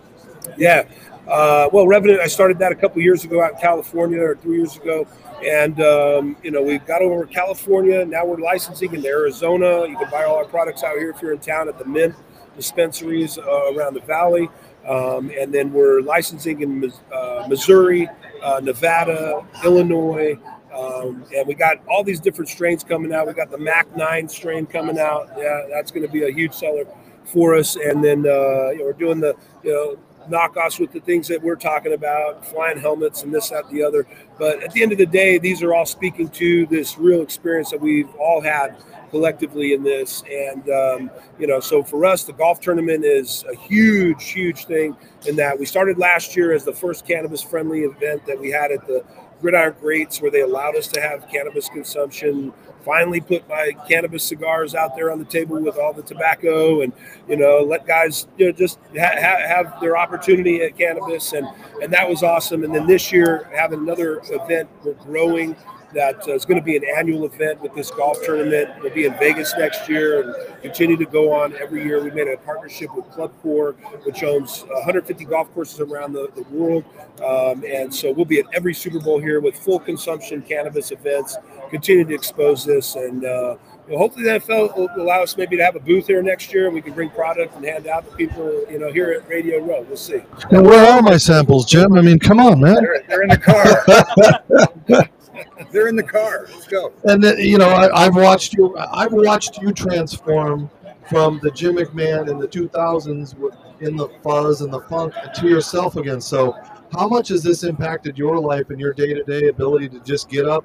Yeah, 0.57 0.87
uh, 1.27 1.69
well, 1.73 1.87
Revenant, 1.87 2.21
I 2.21 2.27
started 2.27 2.59
that 2.59 2.71
a 2.71 2.75
couple 2.75 3.01
years 3.01 3.25
ago 3.25 3.41
out 3.41 3.53
in 3.53 3.57
California, 3.57 4.21
or 4.21 4.35
three 4.35 4.57
years 4.57 4.77
ago, 4.77 5.07
and 5.43 5.81
um, 5.81 6.37
you 6.43 6.51
know 6.51 6.61
we 6.61 6.77
got 6.77 7.01
over 7.01 7.25
California. 7.25 8.05
Now 8.05 8.25
we're 8.25 8.37
licensing 8.37 8.93
in 8.93 9.05
Arizona. 9.05 9.87
You 9.87 9.97
can 9.97 10.09
buy 10.09 10.23
all 10.23 10.35
our 10.35 10.45
products 10.45 10.83
out 10.83 10.97
here 10.97 11.09
if 11.09 11.21
you're 11.21 11.33
in 11.33 11.39
town 11.39 11.67
at 11.67 11.77
the 11.77 11.85
Mint 11.85 12.15
dispensaries 12.55 13.37
uh, 13.37 13.73
around 13.73 13.93
the 13.93 14.01
valley. 14.01 14.49
Um, 14.87 15.31
and 15.37 15.53
then 15.53 15.73
we're 15.73 16.01
licensing 16.01 16.61
in 16.61 16.93
uh, 17.11 17.47
Missouri, 17.49 18.07
uh, 18.43 18.59
Nevada, 18.63 19.43
Illinois, 19.63 20.37
um, 20.75 21.23
and 21.35 21.47
we 21.47 21.53
got 21.53 21.77
all 21.87 22.03
these 22.03 22.19
different 22.19 22.49
strains 22.49 22.83
coming 22.83 23.13
out. 23.13 23.27
We 23.27 23.33
got 23.33 23.49
the 23.49 23.57
Mac 23.57 23.95
9 23.95 24.27
strain 24.27 24.65
coming 24.65 24.99
out. 24.99 25.29
Yeah, 25.37 25.67
that's 25.71 25.89
going 25.89 26.05
to 26.05 26.11
be 26.11 26.23
a 26.23 26.31
huge 26.31 26.53
seller 26.53 26.85
for 27.23 27.55
us. 27.55 27.77
And 27.77 28.03
then 28.03 28.19
uh, 28.19 28.69
you 28.71 28.79
know, 28.79 28.85
we're 28.85 28.93
doing 28.93 29.19
the 29.19 29.35
you 29.63 29.71
know 29.71 29.97
knockoffs 30.29 30.79
with 30.79 30.91
the 30.91 30.99
things 30.99 31.27
that 31.27 31.41
we're 31.41 31.55
talking 31.55 31.93
about, 31.93 32.45
flying 32.45 32.79
helmets 32.79 33.23
and 33.23 33.33
this, 33.33 33.49
that, 33.49 33.69
the 33.69 33.83
other. 33.83 34.07
But 34.37 34.63
at 34.63 34.71
the 34.71 34.83
end 34.83 34.91
of 34.91 34.97
the 34.97 35.05
day, 35.05 35.37
these 35.37 35.63
are 35.63 35.73
all 35.73 35.85
speaking 35.85 36.29
to 36.29 36.65
this 36.67 36.97
real 36.97 37.21
experience 37.21 37.71
that 37.71 37.79
we've 37.81 38.13
all 38.15 38.41
had 38.41 38.75
collectively 39.09 39.73
in 39.73 39.83
this. 39.83 40.23
And, 40.29 40.69
um, 40.69 41.11
you 41.39 41.47
know, 41.47 41.59
so 41.59 41.83
for 41.83 42.05
us, 42.05 42.23
the 42.23 42.33
golf 42.33 42.59
tournament 42.59 43.05
is 43.05 43.45
a 43.49 43.55
huge, 43.55 44.29
huge 44.29 44.65
thing 44.65 44.95
in 45.25 45.35
that 45.37 45.57
we 45.57 45.65
started 45.65 45.97
last 45.97 46.35
year 46.35 46.53
as 46.53 46.65
the 46.65 46.73
first 46.73 47.07
cannabis 47.07 47.41
friendly 47.41 47.81
event 47.81 48.25
that 48.25 48.39
we 48.39 48.51
had 48.51 48.71
at 48.71 48.85
the 48.87 49.03
Gridiron 49.41 49.75
Greats, 49.79 50.21
where 50.21 50.31
they 50.31 50.41
allowed 50.41 50.75
us 50.75 50.87
to 50.87 51.01
have 51.01 51.29
cannabis 51.29 51.69
consumption. 51.69 52.53
Finally, 52.85 53.21
put 53.21 53.47
my 53.49 53.71
cannabis 53.89 54.23
cigars 54.23 54.75
out 54.75 54.95
there 54.95 55.11
on 55.11 55.19
the 55.19 55.25
table 55.25 55.59
with 55.59 55.77
all 55.77 55.93
the 55.93 56.03
tobacco, 56.03 56.81
and 56.81 56.93
you 57.27 57.35
know, 57.35 57.61
let 57.61 57.87
guys 57.87 58.27
you 58.37 58.45
know 58.45 58.51
just 58.51 58.79
ha- 58.97 59.15
ha- 59.15 59.47
have 59.47 59.81
their 59.81 59.97
opportunity 59.97 60.61
at 60.61 60.77
cannabis, 60.77 61.33
and 61.33 61.47
and 61.81 61.91
that 61.91 62.07
was 62.09 62.23
awesome. 62.23 62.63
And 62.63 62.73
then 62.75 62.87
this 62.87 63.11
year, 63.11 63.49
having 63.55 63.79
another 63.79 64.21
event, 64.29 64.69
we're 64.83 64.93
growing 64.93 65.55
that 65.95 66.27
uh, 66.27 66.33
is 66.33 66.45
going 66.45 66.59
to 66.59 66.63
be 66.63 66.75
an 66.75 66.83
annual 66.97 67.25
event 67.25 67.59
with 67.61 67.73
this 67.73 67.89
golf 67.89 68.21
tournament. 68.23 68.69
We'll 68.81 68.93
be 68.93 69.05
in 69.05 69.13
Vegas 69.13 69.53
next 69.57 69.89
year 69.89 70.21
and 70.21 70.61
continue 70.61 70.97
to 70.97 71.05
go 71.05 71.33
on 71.33 71.55
every 71.55 71.83
year. 71.83 72.03
We 72.03 72.11
made 72.11 72.27
a 72.27 72.37
partnership 72.37 72.93
with 72.93 73.09
Club 73.11 73.31
Core, 73.41 73.71
which 74.03 74.21
owns 74.21 74.63
150 74.63 75.25
golf 75.25 75.51
courses 75.53 75.79
around 75.79 76.13
the, 76.13 76.29
the 76.35 76.43
world. 76.43 76.83
Um, 77.25 77.63
and 77.65 77.93
so 77.93 78.11
we'll 78.11 78.25
be 78.25 78.39
at 78.39 78.45
every 78.53 78.73
Super 78.73 78.99
Bowl 78.99 79.19
here 79.19 79.39
with 79.39 79.57
full 79.57 79.79
consumption 79.79 80.41
cannabis 80.41 80.91
events, 80.91 81.37
continue 81.69 82.03
to 82.03 82.13
expose 82.13 82.65
this. 82.65 82.95
And 82.95 83.23
uh, 83.23 83.55
you 83.87 83.93
know, 83.93 83.99
hopefully 83.99 84.25
the 84.25 84.31
NFL 84.31 84.75
will 84.75 84.89
allow 84.97 85.23
us 85.23 85.37
maybe 85.37 85.55
to 85.55 85.63
have 85.63 85.77
a 85.77 85.79
booth 85.79 86.07
here 86.07 86.21
next 86.21 86.53
year 86.53 86.65
and 86.65 86.73
we 86.73 86.81
can 86.81 86.91
bring 86.91 87.09
product 87.11 87.55
and 87.55 87.63
hand 87.63 87.87
out 87.87 88.09
to 88.09 88.15
people, 88.17 88.65
you 88.69 88.79
know, 88.79 88.91
here 88.91 89.11
at 89.11 89.29
Radio 89.29 89.59
Row. 89.59 89.85
We'll 89.87 89.95
see. 89.95 90.23
And 90.51 90.65
where 90.65 90.91
are 90.91 91.01
my 91.01 91.15
samples, 91.15 91.65
Jim? 91.65 91.93
I 91.93 92.01
mean, 92.01 92.19
come 92.19 92.39
on, 92.39 92.59
man. 92.59 92.75
They're, 92.75 93.03
they're 93.07 93.23
in 93.23 93.29
the 93.29 93.37
car. 93.37 95.09
They're 95.71 95.87
in 95.87 95.95
the 95.95 96.03
car. 96.03 96.47
Let's 96.49 96.67
go. 96.67 96.91
And 97.03 97.23
then, 97.23 97.39
you 97.39 97.57
know, 97.57 97.69
I, 97.69 98.03
have 98.03 98.15
watched 98.15 98.53
you. 98.53 98.77
I've 98.77 99.13
watched 99.13 99.61
you 99.61 99.71
transform 99.71 100.69
from 101.09 101.39
the 101.43 101.51
Jim 101.51 101.75
McMahon 101.75 102.29
in 102.29 102.39
the 102.39 102.47
2000s 102.47 103.35
in 103.81 103.95
the 103.95 104.07
fuzz 104.23 104.61
and 104.61 104.73
the 104.73 104.81
funk 104.81 105.13
to 105.35 105.47
yourself 105.47 105.95
again. 105.97 106.21
So, 106.21 106.55
how 106.91 107.07
much 107.07 107.29
has 107.29 107.43
this 107.43 107.63
impacted 107.63 108.17
your 108.17 108.39
life 108.39 108.69
and 108.69 108.79
your 108.79 108.93
day-to-day 108.93 109.49
ability 109.49 109.89
to 109.89 109.99
just 110.01 110.29
get 110.29 110.47
up, 110.47 110.63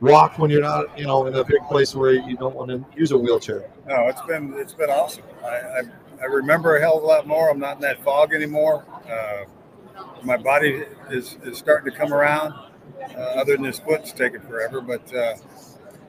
walk 0.00 0.38
when 0.38 0.50
you're 0.50 0.60
not, 0.60 0.98
you 0.98 1.06
know, 1.06 1.26
in 1.26 1.34
a 1.36 1.44
big 1.44 1.62
place 1.68 1.94
where 1.94 2.12
you 2.12 2.36
don't 2.36 2.54
want 2.54 2.70
to 2.70 2.84
use 2.94 3.12
a 3.12 3.18
wheelchair? 3.18 3.70
No, 3.86 4.08
it's 4.08 4.20
been 4.22 4.52
it's 4.56 4.74
been 4.74 4.90
awesome. 4.90 5.24
I, 5.42 5.48
I, 5.48 5.82
I 6.20 6.24
remember 6.24 6.76
a 6.76 6.80
hell 6.80 6.98
of 6.98 7.04
a 7.04 7.06
lot 7.06 7.26
more. 7.26 7.50
I'm 7.50 7.58
not 7.58 7.76
in 7.76 7.82
that 7.82 8.02
fog 8.04 8.34
anymore. 8.34 8.84
Uh, 9.10 9.44
my 10.22 10.36
body 10.36 10.84
is, 11.10 11.38
is 11.44 11.58
starting 11.58 11.90
to 11.90 11.96
come 11.96 12.12
around. 12.12 12.54
Uh, 13.00 13.20
other 13.40 13.56
than 13.56 13.64
his 13.64 13.78
foot's 13.78 14.12
taking 14.12 14.40
forever, 14.42 14.80
but 14.80 15.14
uh, 15.14 15.34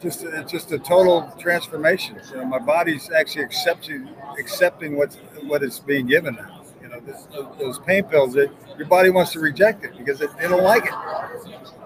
just 0.02 0.24
it's 0.24 0.52
just 0.52 0.72
a 0.72 0.80
total 0.80 1.32
transformation. 1.40 2.20
You 2.30 2.38
know, 2.38 2.46
my 2.46 2.60
body's 2.60 3.10
actually 3.12 3.44
accepting 3.44 4.10
accepting 4.38 4.98
what's 4.98 5.16
what 5.44 5.64
is 5.64 5.80
being 5.80 6.08
given 6.08 6.36
now. 6.36 6.64
You 6.82 6.90
know, 6.90 7.00
this, 7.00 7.28
those 7.60 7.80
pain 7.80 8.04
pills 8.04 8.34
that 8.34 8.52
your 8.78 8.88
body 8.88 9.10
wants 9.10 9.32
to 9.34 9.40
reject 9.40 9.86
it 9.86 9.98
because 9.98 10.22
it, 10.22 10.30
they 10.38 10.48
don't 10.48 10.64
like 10.64 10.86
it. 10.86 10.94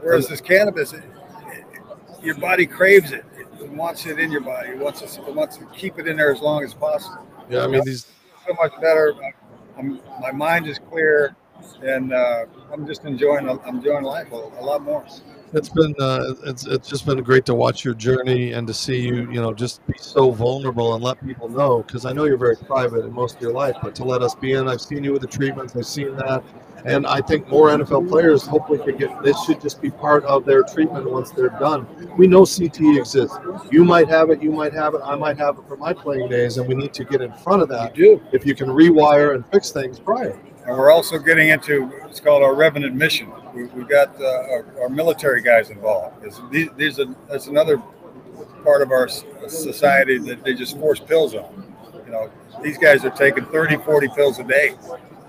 Whereas 0.02 0.28
this 0.28 0.42
cannabis, 0.42 0.94
it, 0.94 1.04
it, 1.48 1.66
your 2.24 2.36
body 2.36 2.66
craves 2.66 3.12
it. 3.12 3.26
It 3.38 3.70
wants 3.70 4.06
it 4.06 4.20
in 4.20 4.32
your 4.32 4.42
body. 4.42 4.70
It 4.70 4.80
wants 4.80 5.02
to, 5.02 5.28
it 5.28 5.36
wants 5.36 5.58
to 5.58 5.66
keep 5.78 6.00
it 6.00 6.08
in 6.08 6.18
there 6.18 6.32
as 6.32 6.42
long 6.42 6.64
as 6.64 6.74
possible. 6.74 7.26
Yeah, 7.50 7.64
I 7.64 7.68
mean 7.68 7.84
these 7.86 8.08
so 8.48 8.54
much 8.54 8.74
better. 8.82 9.14
I'm, 9.78 10.00
my 10.22 10.32
mind 10.32 10.68
is 10.68 10.80
clear. 10.80 11.36
And 11.82 12.14
uh, 12.14 12.46
I'm 12.72 12.86
just 12.86 13.06
enjoying 13.06 13.50
I'm 13.50 13.60
enjoying 13.78 14.04
life 14.04 14.32
a, 14.32 14.36
a 14.36 14.64
lot 14.64 14.82
more. 14.82 15.06
It's 15.54 15.70
been 15.70 15.96
uh, 16.00 16.34
it's 16.46 16.66
it's 16.66 16.90
just 16.90 17.06
been 17.06 17.22
great 17.24 17.46
to 17.46 17.56
watch 17.56 17.86
your 17.86 17.94
journey 17.94 18.54
and 18.54 18.68
to 18.68 18.74
see 18.74 19.00
you 19.00 19.32
you 19.32 19.42
know 19.42 19.54
just 19.54 19.86
be 19.88 19.94
so 19.98 20.32
vulnerable 20.32 20.96
and 20.96 21.04
let 21.04 21.24
people 21.26 21.48
know 21.50 21.84
because 21.84 22.06
I 22.06 22.14
know 22.14 22.26
you're 22.26 22.38
very 22.38 22.58
private 22.58 23.06
in 23.06 23.14
most 23.14 23.38
of 23.38 23.42
your 23.42 23.54
life, 23.54 23.76
but 23.82 23.96
to 23.96 24.04
let 24.04 24.22
us 24.22 24.36
be 24.36 24.54
in. 24.54 24.68
I've 24.68 24.82
seen 24.82 25.04
you 25.04 25.14
with 25.14 25.22
the 25.22 25.28
treatments. 25.28 25.76
I've 25.76 25.86
seen 25.86 26.16
that, 26.18 26.44
and 26.84 27.08
I 27.08 27.22
think 27.22 27.48
more 27.48 27.70
NFL 27.70 28.10
players 28.10 28.46
hopefully 28.46 28.80
could 28.80 28.98
get 28.98 29.24
this 29.24 29.42
should 29.46 29.62
just 29.62 29.82
be 29.82 29.92
part 29.92 30.26
of 30.26 30.46
their 30.46 30.64
treatment 30.64 31.10
once 31.10 31.32
they're 31.32 31.50
done. 31.50 31.88
We 32.18 32.28
know 32.28 32.42
CTE 32.42 32.98
exists. 32.98 33.38
You 33.72 33.86
might 33.86 34.10
have 34.10 34.32
it. 34.32 34.42
You 34.42 34.52
might 34.52 34.74
have 34.74 34.94
it. 34.96 35.02
I 35.04 35.16
might 35.16 35.38
have 35.38 35.58
it 35.58 35.68
for 35.68 35.78
my 35.78 35.94
playing 35.94 36.30
days, 36.30 36.58
and 36.58 36.68
we 36.68 36.76
need 36.76 36.94
to 36.96 37.06
get 37.06 37.22
in 37.22 37.32
front 37.32 37.62
of 37.62 37.70
that. 37.70 37.96
You 37.96 38.18
do. 38.18 38.24
If 38.34 38.46
you 38.46 38.56
can 38.56 38.68
rewire 38.68 39.36
and 39.36 39.46
fix 39.52 39.72
things 39.72 40.00
prior. 40.00 40.38
And 40.66 40.76
we're 40.76 40.92
also 40.92 41.20
getting 41.20 41.50
into 41.50 41.86
what's 41.86 42.20
called 42.20 42.42
our 42.42 42.56
revenant 42.56 42.96
mission. 42.96 43.32
We, 43.54 43.66
we've 43.66 43.88
got 43.88 44.20
uh, 44.20 44.26
our, 44.26 44.66
our 44.82 44.90
military 44.90 45.42
guys 45.42 45.70
involved. 45.70 46.24
These, 46.52 46.70
these 46.76 47.00
are, 47.00 47.06
that's 47.30 47.48
another 47.48 47.82
part 48.64 48.82
of 48.82 48.92
our 48.92 49.08
society 49.08 50.18
that 50.18 50.44
they 50.44 50.56
just 50.56 50.78
force 50.80 51.00
pills 51.00 51.36
on. 51.36 51.64
You 52.06 52.12
know, 52.12 52.32
these 52.64 52.80
guys 52.80 53.06
are 53.06 53.12
taking 53.12 53.46
30, 53.46 53.78
40 53.78 54.08
pills 54.16 54.40
a 54.40 54.44
day, 54.44 54.76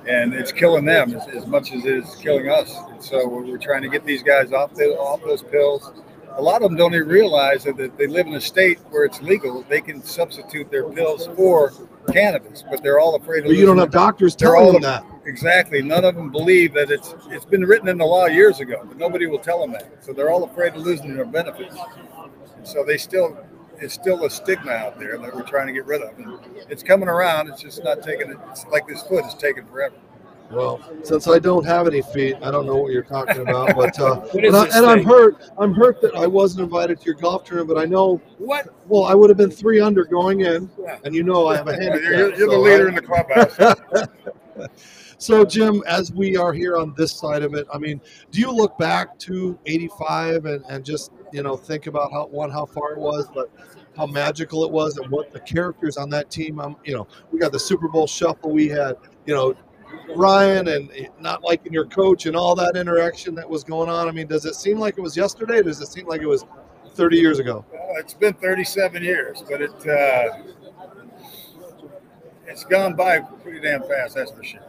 and 0.09 0.33
it's 0.33 0.53
killing 0.53 0.87
them 0.87 1.15
as, 1.15 1.29
as 1.29 1.47
much 1.47 1.73
as 1.73 1.85
it 1.85 1.95
is 1.97 2.15
killing 2.17 2.49
us. 2.49 2.75
And 2.91 3.03
so 3.03 3.29
we're, 3.29 3.59
trying 3.59 3.83
to 3.83 3.91
get 3.91 4.07
these 4.07 4.23
guys 4.23 4.53
off, 4.53 4.73
the, 4.75 4.97
off 4.97 5.23
those 5.23 5.43
pills. 5.43 5.93
A 6.39 6.43
lot 6.43 6.63
of 6.63 6.71
them 6.71 6.77
don't 6.77 6.95
even 6.95 7.09
realize 7.09 7.65
that, 7.65 7.77
they 7.99 8.07
live 8.07 8.27
in 8.27 8.35
a 8.35 8.41
state 8.41 8.79
where 8.91 9.05
it's 9.05 9.21
legal. 9.21 9.63
They 9.69 9.83
can 9.83 10.03
substitute 10.03 10.71
their 10.71 10.89
pills 10.89 11.27
for 11.37 11.73
cannabis, 12.11 12.65
but 12.71 12.83
they're 12.83 13.01
all 13.01 13.17
afraid 13.17 13.41
of 13.41 13.47
But 13.47 13.57
you 13.57 13.67
don't 13.67 13.79
have 13.79 13.91
doctors 13.91 14.35
telling 14.35 14.67
all- 14.67 14.73
them 14.73 14.83
that. 14.83 15.05
Exactly. 15.27 15.83
None 15.83 16.05
of 16.05 16.15
them 16.15 16.31
believe 16.31 16.73
that 16.75 16.91
it's 16.91 17.15
it's 17.31 17.45
been 17.45 17.65
written 17.65 17.89
in 17.89 17.99
the 17.99 18.05
law 18.05 18.27
years 18.27 18.61
ago, 18.61 18.83
but 18.87 18.97
nobody 18.97 19.27
will 19.27 19.39
tell 19.41 19.61
them 19.61 19.73
that. 19.73 20.05
So 20.05 20.13
they're 20.13 20.31
all 20.31 20.45
afraid 20.45 20.75
of 20.75 20.83
losing 20.83 21.15
their 21.15 21.25
benefits. 21.25 21.77
So 22.63 22.85
they 22.85 22.97
still 22.97 23.37
it's 23.79 23.93
still 23.95 24.25
a 24.25 24.31
stigma 24.31 24.71
out 24.73 24.99
there 24.99 25.19
that 25.19 25.35
we're 25.35 25.43
trying 25.43 25.67
to 25.67 25.73
get 25.73 25.85
rid 25.85 26.01
of. 26.03 26.17
And 26.19 26.39
it's 26.71 26.83
coming 26.83 27.09
around. 27.09 27.49
It's 27.49 27.61
just 27.61 27.83
not 27.85 28.03
taking 28.03 28.31
it. 28.31 28.39
It's 28.51 28.65
like 28.67 28.87
this 28.87 29.03
foot 29.03 29.25
is 29.27 29.35
taking 29.35 29.67
forever. 29.67 29.97
Well, 30.51 30.81
since 31.03 31.27
I 31.27 31.41
don't 31.41 31.65
have 31.67 31.89
any 31.89 32.03
feet, 32.03 32.37
I 32.41 32.53
don't 32.53 32.67
know 32.67 32.77
what 32.77 32.93
you're 32.93 33.03
talking 33.03 33.39
about. 33.39 33.75
But 33.75 33.99
uh, 33.99 34.21
What 34.31 34.45
is 34.45 34.55
and, 34.55 34.57
I, 34.73 34.77
and 34.79 34.87
I'm 34.87 35.03
hurt. 35.03 35.51
I'm 35.59 35.75
hurt 35.75 36.01
that 36.03 36.15
I 36.15 36.29
wasn't 36.29 36.63
invited 36.63 37.01
to 37.01 37.05
your 37.07 37.17
golf 37.17 37.43
tournament. 37.43 37.75
But 37.75 37.83
I 37.83 37.85
know, 37.85 38.21
What? 38.39 38.69
well, 38.87 39.05
I 39.05 39.15
would 39.15 39.29
have 39.29 39.37
been 39.37 39.51
three 39.51 39.81
under 39.81 40.05
going 40.05 40.43
in, 40.43 40.71
Yeah. 40.81 40.99
and 41.05 41.13
you 41.17 41.25
know 41.25 41.49
I 41.49 41.57
have 41.57 41.67
a 41.67 41.73
handicap. 41.73 42.01
You're, 42.01 42.35
you're 42.37 42.49
the 42.51 42.57
leader 42.59 42.87
I- 42.87 42.89
in 42.91 42.95
the 42.95 43.03
clubhouse. 43.03 44.69
So, 45.19 45.45
Jim, 45.45 45.83
as 45.87 46.13
we 46.13 46.37
are 46.37 46.53
here 46.53 46.77
on 46.77 46.93
this 46.97 47.13
side 47.13 47.43
of 47.43 47.55
it, 47.55 47.67
I 47.73 47.79
mean, 47.79 48.01
do 48.31 48.41
you 48.41 48.51
look 48.51 48.77
back 48.77 49.19
to 49.21 49.59
'85 49.65 50.45
and, 50.45 50.65
and 50.69 50.85
just 50.85 51.11
you 51.33 51.43
know 51.43 51.57
think 51.57 51.87
about 51.87 52.13
how 52.13 52.27
one 52.27 52.51
how 52.51 52.67
far 52.67 52.93
it 52.93 52.99
was, 52.99 53.27
but 53.35 53.51
how 53.97 54.07
magical 54.07 54.65
it 54.65 54.71
was, 54.71 54.99
and 54.99 55.11
what 55.11 55.33
the 55.33 55.41
characters 55.41 55.97
on 55.97 56.11
that 56.11 56.31
team? 56.31 56.61
Um, 56.61 56.77
you 56.85 56.95
know, 56.95 57.07
we 57.33 57.39
got 57.39 57.51
the 57.51 57.59
Super 57.59 57.89
Bowl 57.89 58.07
shuffle. 58.07 58.51
We 58.51 58.69
had 58.69 58.97
you 59.25 59.35
know 59.35 59.55
Ryan 60.15 60.69
and 60.69 61.09
not 61.19 61.43
liking 61.43 61.73
your 61.73 61.87
coach 61.87 62.27
and 62.27 62.37
all 62.37 62.55
that 62.57 62.77
interaction 62.77 63.35
that 63.37 63.49
was 63.49 63.65
going 63.65 63.89
on. 63.89 64.09
I 64.09 64.13
mean, 64.13 64.27
does 64.27 64.45
it 64.45 64.55
seem 64.55 64.79
like 64.79 64.99
it 64.99 65.01
was 65.01 65.17
yesterday? 65.17 65.63
Does 65.63 65.81
it 65.81 65.87
seem 65.87 66.07
like 66.07 66.21
it 66.21 66.27
was 66.27 66.45
30 66.91 67.17
years 67.17 67.39
ago? 67.39 67.65
Well, 67.73 67.95
it's 67.97 68.15
been 68.15 68.35
37 68.35 69.03
years, 69.03 69.43
but 69.49 69.63
it 69.63 69.87
uh, 69.87 70.43
it's 72.47 72.65
gone 72.65 72.95
by 72.95 73.21
pretty 73.21 73.61
damn 73.61 73.83
fast. 73.83 74.15
That's 74.15 74.31
for 74.31 74.45
sure. 74.45 74.61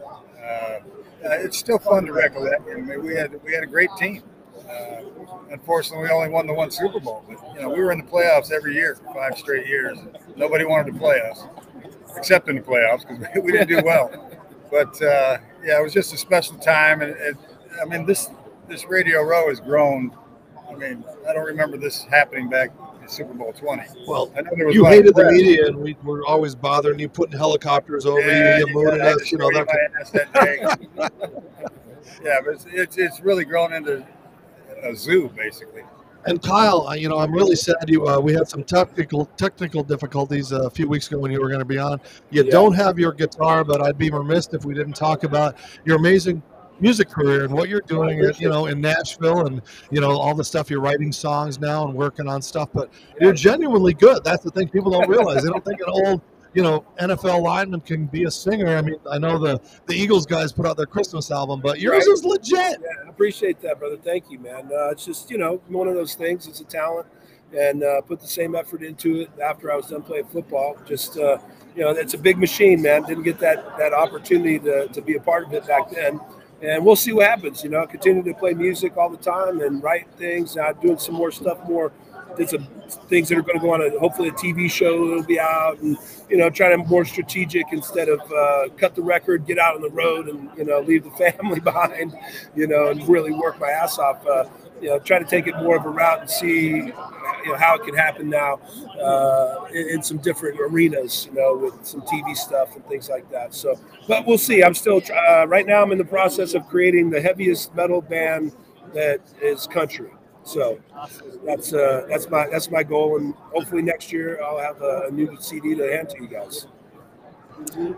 Uh, 0.48 0.80
uh, 1.24 1.30
it's 1.30 1.58
still 1.58 1.78
fun 1.78 2.06
to 2.06 2.12
recollect. 2.12 2.62
I 2.70 2.74
mean, 2.74 3.02
we 3.02 3.14
had 3.14 3.42
we 3.44 3.52
had 3.52 3.62
a 3.62 3.66
great 3.66 3.90
team. 3.98 4.22
Uh, 4.68 5.02
unfortunately, 5.50 6.04
we 6.04 6.10
only 6.10 6.28
won 6.28 6.46
the 6.46 6.54
one 6.54 6.70
Super 6.70 7.00
Bowl, 7.00 7.24
but 7.28 7.38
you 7.54 7.62
know 7.62 7.68
we 7.68 7.80
were 7.80 7.92
in 7.92 7.98
the 7.98 8.04
playoffs 8.04 8.50
every 8.52 8.74
year 8.74 8.94
for 8.94 9.12
five 9.14 9.36
straight 9.36 9.66
years. 9.66 9.98
Nobody 10.36 10.64
wanted 10.64 10.92
to 10.92 10.98
play 10.98 11.20
us, 11.20 11.44
except 12.16 12.48
in 12.48 12.56
the 12.56 12.62
playoffs 12.62 13.06
because 13.06 13.24
we, 13.34 13.40
we 13.42 13.52
didn't 13.52 13.68
do 13.68 13.82
well. 13.84 14.10
But 14.70 15.00
uh, 15.02 15.38
yeah, 15.64 15.80
it 15.80 15.82
was 15.82 15.92
just 15.92 16.12
a 16.14 16.16
special 16.16 16.56
time, 16.58 17.02
and, 17.02 17.14
and 17.14 17.36
I 17.82 17.84
mean 17.84 18.06
this 18.06 18.30
this 18.68 18.84
Radio 18.86 19.22
Row 19.22 19.48
has 19.48 19.60
grown. 19.60 20.16
I 20.70 20.74
mean, 20.74 21.04
I 21.28 21.32
don't 21.32 21.46
remember 21.46 21.76
this 21.76 22.04
happening 22.04 22.48
back 22.48 22.70
in 23.08 23.14
Super 23.14 23.34
Bowl 23.34 23.52
20. 23.52 23.82
Well, 24.06 24.32
I 24.36 24.42
know 24.42 24.50
there 24.56 24.66
was 24.66 24.74
you 24.74 24.82
a 24.82 24.84
lot 24.84 24.92
hated 24.92 25.14
the 25.14 25.24
media, 25.24 25.66
and 25.66 25.76
we 25.76 25.96
were 26.02 26.24
always 26.26 26.54
bothering 26.54 26.98
you, 26.98 27.08
putting 27.08 27.38
helicopters 27.38 28.06
over 28.06 28.20
Yeah, 28.20 28.58
you, 28.58 28.66
you 28.66 28.68
you 28.68 28.74
mooning 28.74 29.00
us, 29.00 29.32
you 29.32 29.38
know 29.38 29.50
that. 29.52 29.66
that 30.12 31.10
yeah, 32.22 32.38
but 32.44 32.54
it's, 32.54 32.66
it's 32.70 32.98
it's 32.98 33.20
really 33.20 33.44
grown 33.44 33.72
into 33.72 34.04
a 34.82 34.94
zoo 34.94 35.30
basically. 35.36 35.82
And 36.26 36.42
Kyle, 36.42 36.86
uh, 36.88 36.94
you 36.94 37.08
know, 37.08 37.18
I'm 37.18 37.32
really 37.32 37.56
sad 37.56 37.76
you. 37.86 38.06
Uh, 38.06 38.20
we 38.20 38.34
had 38.34 38.48
some 38.48 38.62
technical 38.64 39.26
technical 39.36 39.82
difficulties 39.82 40.52
uh, 40.52 40.62
a 40.66 40.70
few 40.70 40.88
weeks 40.88 41.06
ago 41.08 41.18
when 41.18 41.30
you 41.30 41.40
were 41.40 41.48
going 41.48 41.60
to 41.60 41.64
be 41.64 41.78
on. 41.78 42.00
You 42.30 42.44
Yeah. 42.44 42.50
don't 42.50 42.74
have 42.74 42.98
your 42.98 43.12
guitar, 43.12 43.64
but 43.64 43.80
I'd 43.80 43.96
be 43.96 44.10
remiss 44.10 44.48
if 44.52 44.64
we 44.64 44.74
didn't 44.74 44.94
talk 44.96 45.24
about 45.24 45.56
your 45.84 45.96
amazing 45.96 46.42
music 46.80 47.08
career 47.08 47.44
and 47.44 47.52
what 47.52 47.68
you're 47.68 47.80
doing, 47.82 48.18
you 48.38 48.48
know, 48.48 48.66
in 48.66 48.80
Nashville, 48.80 49.46
and 49.46 49.62
you 49.90 50.00
know 50.00 50.10
all 50.10 50.34
the 50.34 50.44
stuff 50.44 50.70
you're 50.70 50.80
writing 50.80 51.12
songs 51.12 51.58
now 51.58 51.84
and 51.86 51.94
working 51.94 52.28
on 52.28 52.40
stuff. 52.42 52.68
But 52.72 52.90
you're 53.20 53.32
genuinely 53.32 53.94
good. 53.94 54.24
That's 54.24 54.42
the 54.44 54.50
thing 54.50 54.68
people 54.68 54.90
don't 54.90 55.08
realize. 55.08 55.42
They 55.42 55.48
don't 55.50 55.64
think 55.64 55.80
an 55.80 55.86
old, 55.88 56.20
you 56.54 56.62
know, 56.62 56.84
NFL 57.00 57.42
lineman 57.42 57.80
can 57.80 58.06
be 58.06 58.24
a 58.24 58.30
singer. 58.30 58.76
I 58.76 58.82
mean, 58.82 58.96
I 59.10 59.18
know 59.18 59.38
the 59.38 59.60
the 59.86 59.94
Eagles 59.94 60.26
guys 60.26 60.52
put 60.52 60.66
out 60.66 60.76
their 60.76 60.86
Christmas 60.86 61.30
album, 61.30 61.60
but 61.60 61.80
yours 61.80 62.06
Right. 62.06 62.12
is 62.14 62.24
legit. 62.24 62.80
Yeah, 62.80 63.06
I 63.06 63.08
appreciate 63.08 63.60
that, 63.62 63.78
brother. 63.78 63.96
Thank 63.96 64.30
you, 64.30 64.38
man. 64.38 64.70
Uh, 64.72 64.90
it's 64.90 65.04
just 65.04 65.30
you 65.30 65.38
know 65.38 65.60
one 65.68 65.88
of 65.88 65.94
those 65.94 66.14
things. 66.14 66.46
It's 66.46 66.60
a 66.60 66.64
talent, 66.64 67.06
and 67.56 67.82
uh, 67.82 68.00
put 68.02 68.20
the 68.20 68.26
same 68.28 68.54
effort 68.54 68.82
into 68.82 69.20
it 69.22 69.30
after 69.42 69.72
I 69.72 69.76
was 69.76 69.86
done 69.86 70.02
playing 70.02 70.26
football. 70.26 70.76
Just 70.86 71.18
uh, 71.18 71.38
you 71.76 71.82
know, 71.84 71.90
it's 71.90 72.14
a 72.14 72.18
big 72.18 72.38
machine, 72.38 72.82
man. 72.82 73.02
Didn't 73.02 73.24
get 73.24 73.38
that 73.40 73.76
that 73.78 73.92
opportunity 73.92 74.58
to, 74.60 74.88
to 74.88 75.00
be 75.02 75.16
a 75.16 75.20
part 75.20 75.46
of 75.46 75.52
it 75.52 75.66
back 75.66 75.90
then, 75.90 76.18
and 76.62 76.84
we'll 76.84 76.96
see 76.96 77.12
what 77.12 77.26
happens. 77.26 77.62
You 77.62 77.70
know, 77.70 77.86
continue 77.86 78.22
to 78.22 78.34
play 78.34 78.54
music 78.54 78.96
all 78.96 79.08
the 79.08 79.16
time 79.16 79.60
and 79.60 79.82
write 79.82 80.08
things. 80.16 80.56
Uh, 80.56 80.72
doing 80.74 80.98
some 80.98 81.14
more 81.14 81.30
stuff, 81.30 81.58
more 81.68 81.92
did 82.36 82.48
some 82.48 82.66
things 83.08 83.28
that 83.28 83.38
are 83.38 83.42
going 83.42 83.58
to 83.58 83.64
go 83.64 83.74
on. 83.74 83.82
A, 83.82 83.98
hopefully, 83.98 84.28
a 84.28 84.32
TV 84.32 84.70
show 84.70 85.08
that'll 85.08 85.24
be 85.24 85.40
out, 85.40 85.78
and 85.80 85.96
you 86.30 86.36
know, 86.36 86.48
try 86.48 86.70
to 86.70 86.78
be 86.78 86.84
more 86.84 87.04
strategic 87.04 87.66
instead 87.72 88.08
of 88.08 88.20
uh, 88.32 88.68
cut 88.76 88.94
the 88.94 89.02
record, 89.02 89.46
get 89.46 89.58
out 89.58 89.74
on 89.74 89.82
the 89.82 89.90
road, 89.90 90.28
and 90.28 90.50
you 90.56 90.64
know, 90.64 90.80
leave 90.80 91.04
the 91.04 91.10
family 91.32 91.60
behind. 91.60 92.16
You 92.56 92.66
know, 92.66 92.88
and 92.88 93.06
really 93.08 93.32
work 93.32 93.58
my 93.60 93.70
ass 93.70 93.98
off. 93.98 94.24
Uh, 94.26 94.44
you 94.80 94.88
know, 94.88 94.98
try 94.98 95.18
to 95.18 95.24
take 95.24 95.46
it 95.46 95.56
more 95.56 95.76
of 95.76 95.84
a 95.84 95.88
route 95.88 96.20
and 96.20 96.30
see, 96.30 96.68
you 96.68 96.92
know, 97.46 97.56
how 97.56 97.74
it 97.74 97.84
can 97.84 97.94
happen 97.94 98.28
now 98.28 98.60
uh, 99.00 99.66
in, 99.72 99.88
in 99.88 100.02
some 100.02 100.18
different 100.18 100.60
arenas. 100.60 101.28
You 101.30 101.38
know, 101.38 101.56
with 101.56 101.86
some 101.86 102.02
TV 102.02 102.36
stuff 102.36 102.74
and 102.74 102.84
things 102.86 103.08
like 103.08 103.30
that. 103.30 103.54
So, 103.54 103.78
but 104.06 104.26
we'll 104.26 104.38
see. 104.38 104.62
I'm 104.62 104.74
still 104.74 105.02
uh, 105.28 105.46
right 105.46 105.66
now. 105.66 105.82
I'm 105.82 105.92
in 105.92 105.98
the 105.98 106.04
process 106.04 106.54
of 106.54 106.66
creating 106.68 107.10
the 107.10 107.20
heaviest 107.20 107.74
metal 107.74 108.00
band 108.00 108.52
that 108.94 109.20
is 109.42 109.66
country. 109.66 110.10
So 110.44 110.78
that's 111.44 111.74
uh, 111.74 112.06
that's 112.08 112.30
my 112.30 112.46
that's 112.48 112.70
my 112.70 112.82
goal, 112.82 113.18
and 113.18 113.34
hopefully 113.52 113.82
next 113.82 114.10
year 114.10 114.40
I'll 114.42 114.58
have 114.58 114.80
a, 114.80 115.10
new 115.10 115.36
CD 115.40 115.74
to 115.74 115.82
hand 115.92 116.08
to 116.10 116.22
you 116.22 116.28
guys. 116.28 116.66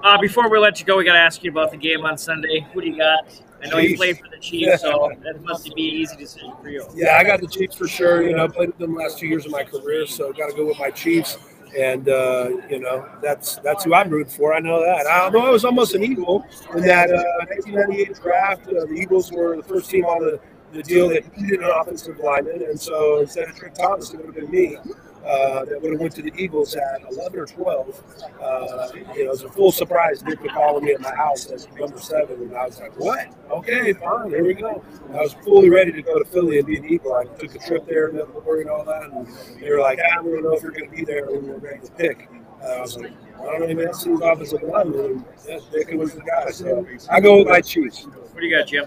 Uh, 0.02 0.18
before 0.18 0.50
we 0.50 0.58
let 0.58 0.80
you 0.80 0.86
go, 0.86 0.96
we 0.96 1.04
got 1.04 1.12
to 1.12 1.18
ask 1.18 1.44
you 1.44 1.50
about 1.50 1.70
the 1.70 1.76
game 1.76 2.04
on 2.04 2.18
Sunday. 2.18 2.66
Who 2.72 2.80
do 2.80 2.88
you 2.88 2.96
got? 2.96 3.40
I 3.62 3.68
know 3.68 3.78
you 3.78 3.96
played 3.96 4.18
for 4.18 4.28
the 4.28 4.38
Chiefs, 4.38 4.82
so 4.82 5.10
that 5.22 5.42
must 5.42 5.74
be 5.74 5.88
an 5.88 5.94
easy 5.96 6.16
decision 6.16 6.52
for 6.62 6.68
you. 6.68 6.86
Yeah, 6.94 7.16
I 7.18 7.24
got 7.24 7.40
the 7.40 7.46
Chiefs 7.46 7.76
for 7.76 7.88
sure. 7.88 8.22
You 8.22 8.36
know, 8.36 8.44
I 8.44 8.48
played 8.48 8.68
with 8.68 8.78
them 8.78 8.94
the 8.94 8.98
last 9.00 9.18
two 9.18 9.26
years 9.26 9.46
of 9.46 9.52
my 9.52 9.64
career, 9.64 10.06
so 10.06 10.32
got 10.32 10.50
to 10.50 10.56
go 10.56 10.66
with 10.66 10.78
my 10.78 10.90
Chiefs. 10.90 11.38
And 11.78 12.08
uh, 12.08 12.50
you 12.68 12.80
know, 12.80 13.08
that's 13.22 13.56
that's 13.56 13.84
who 13.84 13.94
I'm 13.94 14.10
rooting 14.10 14.32
for. 14.32 14.54
I 14.54 14.58
know 14.58 14.80
that. 14.84 15.06
I 15.06 15.28
know 15.28 15.46
I 15.46 15.50
was 15.50 15.64
almost 15.64 15.94
an 15.94 16.02
Eagle 16.02 16.44
in 16.74 16.82
that 16.82 17.10
uh, 17.10 17.22
1998 17.46 18.20
draft. 18.20 18.66
Uh, 18.66 18.86
the 18.86 18.94
Eagles 18.94 19.30
were 19.30 19.56
the 19.56 19.62
first 19.62 19.88
team 19.88 20.04
on 20.04 20.20
the, 20.20 20.40
the 20.72 20.82
deal 20.82 21.08
that 21.10 21.36
needed 21.38 21.60
an 21.60 21.70
offensive 21.70 22.18
lineman, 22.18 22.62
and 22.62 22.80
so 22.80 23.20
instead 23.20 23.48
of 23.48 23.54
Tra 23.54 23.70
Thomas, 23.70 24.12
it 24.12 24.16
would 24.16 24.26
have 24.26 24.34
been 24.34 24.50
me. 24.50 24.78
Uh, 25.24 25.64
that 25.66 25.80
would 25.82 25.92
have 25.92 26.00
went 26.00 26.14
to 26.14 26.22
the 26.22 26.32
Eagles 26.36 26.74
at 26.74 27.02
11 27.10 27.38
or 27.38 27.46
12. 27.46 28.04
Uh, 28.40 28.88
you 28.94 29.04
know, 29.04 29.12
it 29.14 29.28
was 29.28 29.42
a 29.42 29.50
full 29.50 29.70
surprise. 29.70 30.22
Nick 30.24 30.40
was 30.40 30.50
calling 30.52 30.84
me 30.84 30.92
at 30.92 31.00
my 31.00 31.14
house 31.14 31.46
as 31.46 31.68
number 31.78 31.98
seven, 31.98 32.40
and 32.40 32.56
I 32.56 32.66
was 32.66 32.80
like, 32.80 32.98
"What? 32.98 33.28
Okay, 33.50 33.92
fine, 33.92 34.30
here 34.30 34.44
we 34.44 34.54
go." 34.54 34.82
I 35.12 35.20
was 35.20 35.34
fully 35.34 35.68
ready 35.68 35.92
to 35.92 36.02
go 36.02 36.18
to 36.18 36.24
Philly 36.24 36.58
and 36.58 36.66
be 36.66 36.78
an 36.78 36.86
Eagle. 36.86 37.14
I 37.14 37.24
took 37.24 37.54
a 37.54 37.58
trip 37.58 37.86
there, 37.86 38.10
met 38.12 38.28
Lurie 38.28 38.62
and 38.62 38.70
all 38.70 38.84
that, 38.84 39.10
and 39.10 39.26
they 39.60 39.70
were 39.70 39.80
like, 39.80 39.98
"I 40.00 40.14
don't 40.14 40.42
know 40.42 40.54
if 40.54 40.62
you're 40.62 40.72
going 40.72 40.88
to 40.88 40.96
be 40.96 41.04
there 41.04 41.26
when 41.26 41.46
we're 41.46 41.58
ready 41.58 41.86
to 41.86 41.92
pick." 41.92 42.30
Uh, 42.62 42.66
I 42.66 42.80
was 42.80 42.96
like, 42.96 43.12
"I 43.40 43.44
don't 43.44 43.68
know, 43.68 43.74
man. 43.74 43.92
Seems 43.92 44.22
offensive 44.22 44.62
lineman, 44.62 45.24
and 45.50 45.62
Nick 45.72 45.90
was 45.92 46.14
the 46.14 46.22
guy." 46.22 46.50
So 46.50 46.86
I 47.10 47.20
go 47.20 47.38
with 47.38 47.48
my 47.48 47.60
Chiefs. 47.60 48.04
What 48.04 48.40
do 48.40 48.46
you 48.46 48.56
got, 48.56 48.68
Jim? 48.68 48.86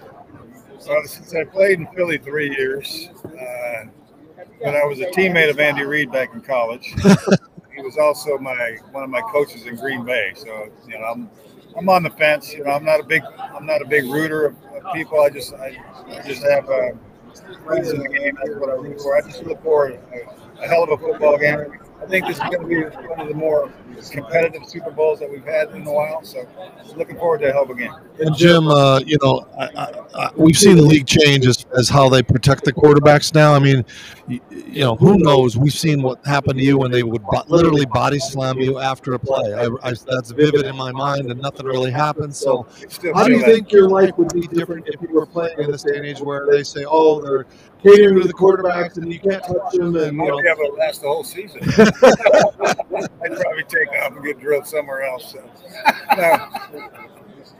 So 0.79 0.99
since 1.05 1.33
I 1.35 1.43
played 1.43 1.79
in 1.79 1.87
Philly 1.87 2.17
three 2.17 2.49
years, 2.49 3.09
but 4.63 4.75
I 4.75 4.85
was 4.85 4.99
a 4.99 5.07
teammate 5.07 5.49
of 5.49 5.59
Andy 5.59 5.83
Reid 5.83 6.11
back 6.11 6.33
in 6.33 6.41
college. 6.41 6.93
he 7.75 7.81
was 7.81 7.97
also 7.97 8.37
my 8.37 8.77
one 8.91 9.03
of 9.03 9.09
my 9.09 9.21
coaches 9.21 9.65
in 9.65 9.75
Green 9.75 10.05
Bay. 10.05 10.33
So 10.35 10.69
you 10.87 10.99
know, 10.99 11.05
I'm 11.05 11.29
I'm 11.77 11.89
on 11.89 12.03
the 12.03 12.09
fence. 12.11 12.53
You 12.53 12.63
know, 12.63 12.71
I'm 12.71 12.85
not 12.85 12.99
a 12.99 13.03
big 13.03 13.23
I'm 13.37 13.65
not 13.65 13.81
a 13.81 13.85
big 13.85 14.05
rooter 14.05 14.45
of, 14.45 14.55
of 14.75 14.93
people. 14.93 15.19
I 15.21 15.29
just 15.29 15.53
I, 15.53 15.77
I 16.07 16.21
just 16.27 16.43
have 16.43 16.69
uh, 16.69 16.91
friends 17.65 17.89
in 17.91 17.99
the 17.99 18.09
game. 18.09 18.37
That's 18.43 18.57
what 18.59 18.69
I 18.69 18.73
root 18.73 19.01
for. 19.01 19.17
I 19.17 19.21
just 19.21 19.43
look 19.43 19.61
for 19.63 19.89
a, 19.89 19.99
a 20.61 20.67
hell 20.67 20.83
of 20.83 20.91
a 20.91 20.97
football 20.97 21.37
game. 21.37 21.79
I 22.03 22.07
think 22.07 22.27
this 22.27 22.37
is 22.37 22.43
going 22.43 22.61
to 22.61 22.67
be 22.67 22.81
one 23.07 23.19
of 23.21 23.27
the 23.27 23.33
more 23.33 23.71
competitive 24.11 24.65
Super 24.65 24.91
Bowls 24.91 25.19
that 25.19 25.31
we've 25.31 25.45
had 25.45 25.69
in 25.71 25.85
a 25.87 25.91
while. 25.91 26.23
So, 26.23 26.47
looking 26.95 27.17
forward 27.17 27.39
to 27.39 27.49
a 27.49 27.53
hell 27.53 27.63
of 27.63 27.69
a 27.69 27.75
game. 27.75 27.93
And 28.19 28.35
Jim, 28.35 28.67
uh, 28.67 28.99
you 28.99 29.17
know, 29.23 29.47
I, 29.57 29.65
I, 29.65 30.03
I, 30.15 30.29
we've 30.35 30.57
seen 30.57 30.75
the 30.75 30.83
league 30.83 31.07
change 31.07 31.47
as, 31.47 31.65
as 31.77 31.89
how 31.89 32.09
they 32.09 32.21
protect 32.21 32.65
the 32.65 32.73
quarterbacks 32.73 33.33
now. 33.33 33.53
I 33.53 33.59
mean, 33.59 33.85
you, 34.27 34.39
you 34.49 34.81
know, 34.81 34.95
who 34.95 35.17
knows? 35.17 35.57
We've 35.57 35.73
seen 35.73 36.01
what 36.01 36.23
happened 36.25 36.59
to 36.59 36.63
you 36.63 36.77
when 36.77 36.91
they 36.91 37.03
would 37.03 37.23
bo- 37.23 37.43
literally 37.47 37.85
body 37.85 38.19
slam 38.19 38.59
you 38.59 38.79
after 38.79 39.13
a 39.13 39.19
play. 39.19 39.53
I, 39.53 39.93
that's 40.05 40.31
vivid 40.31 40.65
in 40.65 40.75
my 40.75 40.91
mind, 40.91 41.31
and 41.31 41.41
nothing 41.41 41.65
really 41.65 41.91
happens. 41.91 42.37
So, 42.37 42.67
how 43.13 43.27
do 43.27 43.33
you 43.33 43.43
think 43.43 43.71
your 43.71 43.89
life 43.89 44.11
would 44.17 44.33
be 44.33 44.47
different 44.47 44.87
if 44.87 45.01
you 45.01 45.09
were 45.13 45.25
playing 45.25 45.59
in 45.59 45.71
this 45.71 45.83
day 45.83 45.97
and 45.97 46.05
age 46.05 46.19
where 46.21 46.47
they 46.49 46.63
say, 46.63 46.85
"Oh, 46.87 47.21
they're 47.21 47.45
catering 47.81 48.21
to 48.21 48.27
the 48.27 48.33
quarterbacks 48.33 48.97
and 48.97 49.11
you 49.11 49.19
can't 49.19 49.43
touch 49.43 49.73
them"? 49.73 49.95
And 49.95 50.17
you 50.17 50.25
know, 50.27 50.37
have 50.37 50.59
it 50.59 50.73
last 50.77 51.01
the 51.01 51.07
whole 51.07 51.23
season. 51.23 51.61
I'd 52.01 53.39
probably 53.39 53.63
take 53.67 53.89
off 54.01 54.13
and 54.13 54.23
get 54.23 54.39
drilled 54.39 54.65
somewhere 54.65 55.03
else. 55.03 55.31
So. 55.31 55.49
No. 56.17 56.49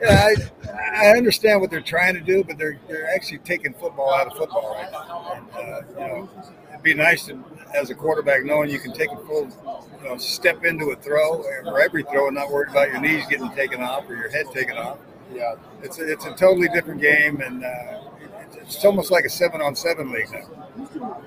Yeah, 0.02 0.30
I, 0.30 1.08
I 1.08 1.18
understand 1.18 1.62
what 1.62 1.70
they're 1.70 1.82
trying 1.82 2.16
to 2.16 2.20
do, 2.20 2.44
but 2.44 2.58
they're 2.58 2.80
they're 2.88 3.10
actually 3.13 3.38
taking 3.40 3.74
football 3.74 4.13
out 4.13 4.28
of 4.28 4.34
football 4.34 4.74
right 4.74 4.92
now. 4.92 5.34
And, 5.36 5.46
uh, 5.56 5.82
you 5.92 6.08
know, 6.08 6.30
it'd 6.70 6.84
be 6.84 6.94
nice 6.94 7.25
to, 7.28 7.42
as 7.74 7.90
a 7.90 7.96
quarterback, 7.96 8.44
knowing 8.44 8.70
you 8.70 8.80
can 8.80 8.92
take 8.94 9.12
a 9.12 9.18
full, 9.18 9.48
you 10.02 10.10
know, 10.10 10.18
step 10.18 10.66
into 10.66 10.92
a 10.92 10.96
throw 10.96 11.44
or 11.44 11.80
every 11.80 12.04
throw 12.04 12.28
and 12.28 12.36
not 12.36 12.52
worry 12.52 12.70
about 12.70 12.90
your 12.90 13.00
knees 13.00 13.25
getting 13.30 13.50
taken 13.52 13.82
off 13.82 14.10
or 14.10 14.16
your 14.16 14.30
head 14.30 14.48
taken 14.52 14.78
off. 14.78 14.98
Yeah, 15.34 15.56
it's 15.82 16.00
a, 16.00 16.12
it's 16.12 16.25
a 16.25 16.34
totally 16.34 16.68
different 16.70 17.02
game, 17.02 17.42
and 17.42 17.63
uh, 17.63 18.02
it's 18.56 18.84
almost 18.84 19.12
like 19.12 19.25
a 19.25 19.30
seven 19.30 19.62
on 19.62 19.75
seven 19.75 20.12
league 20.12 20.30
now 20.32 21.24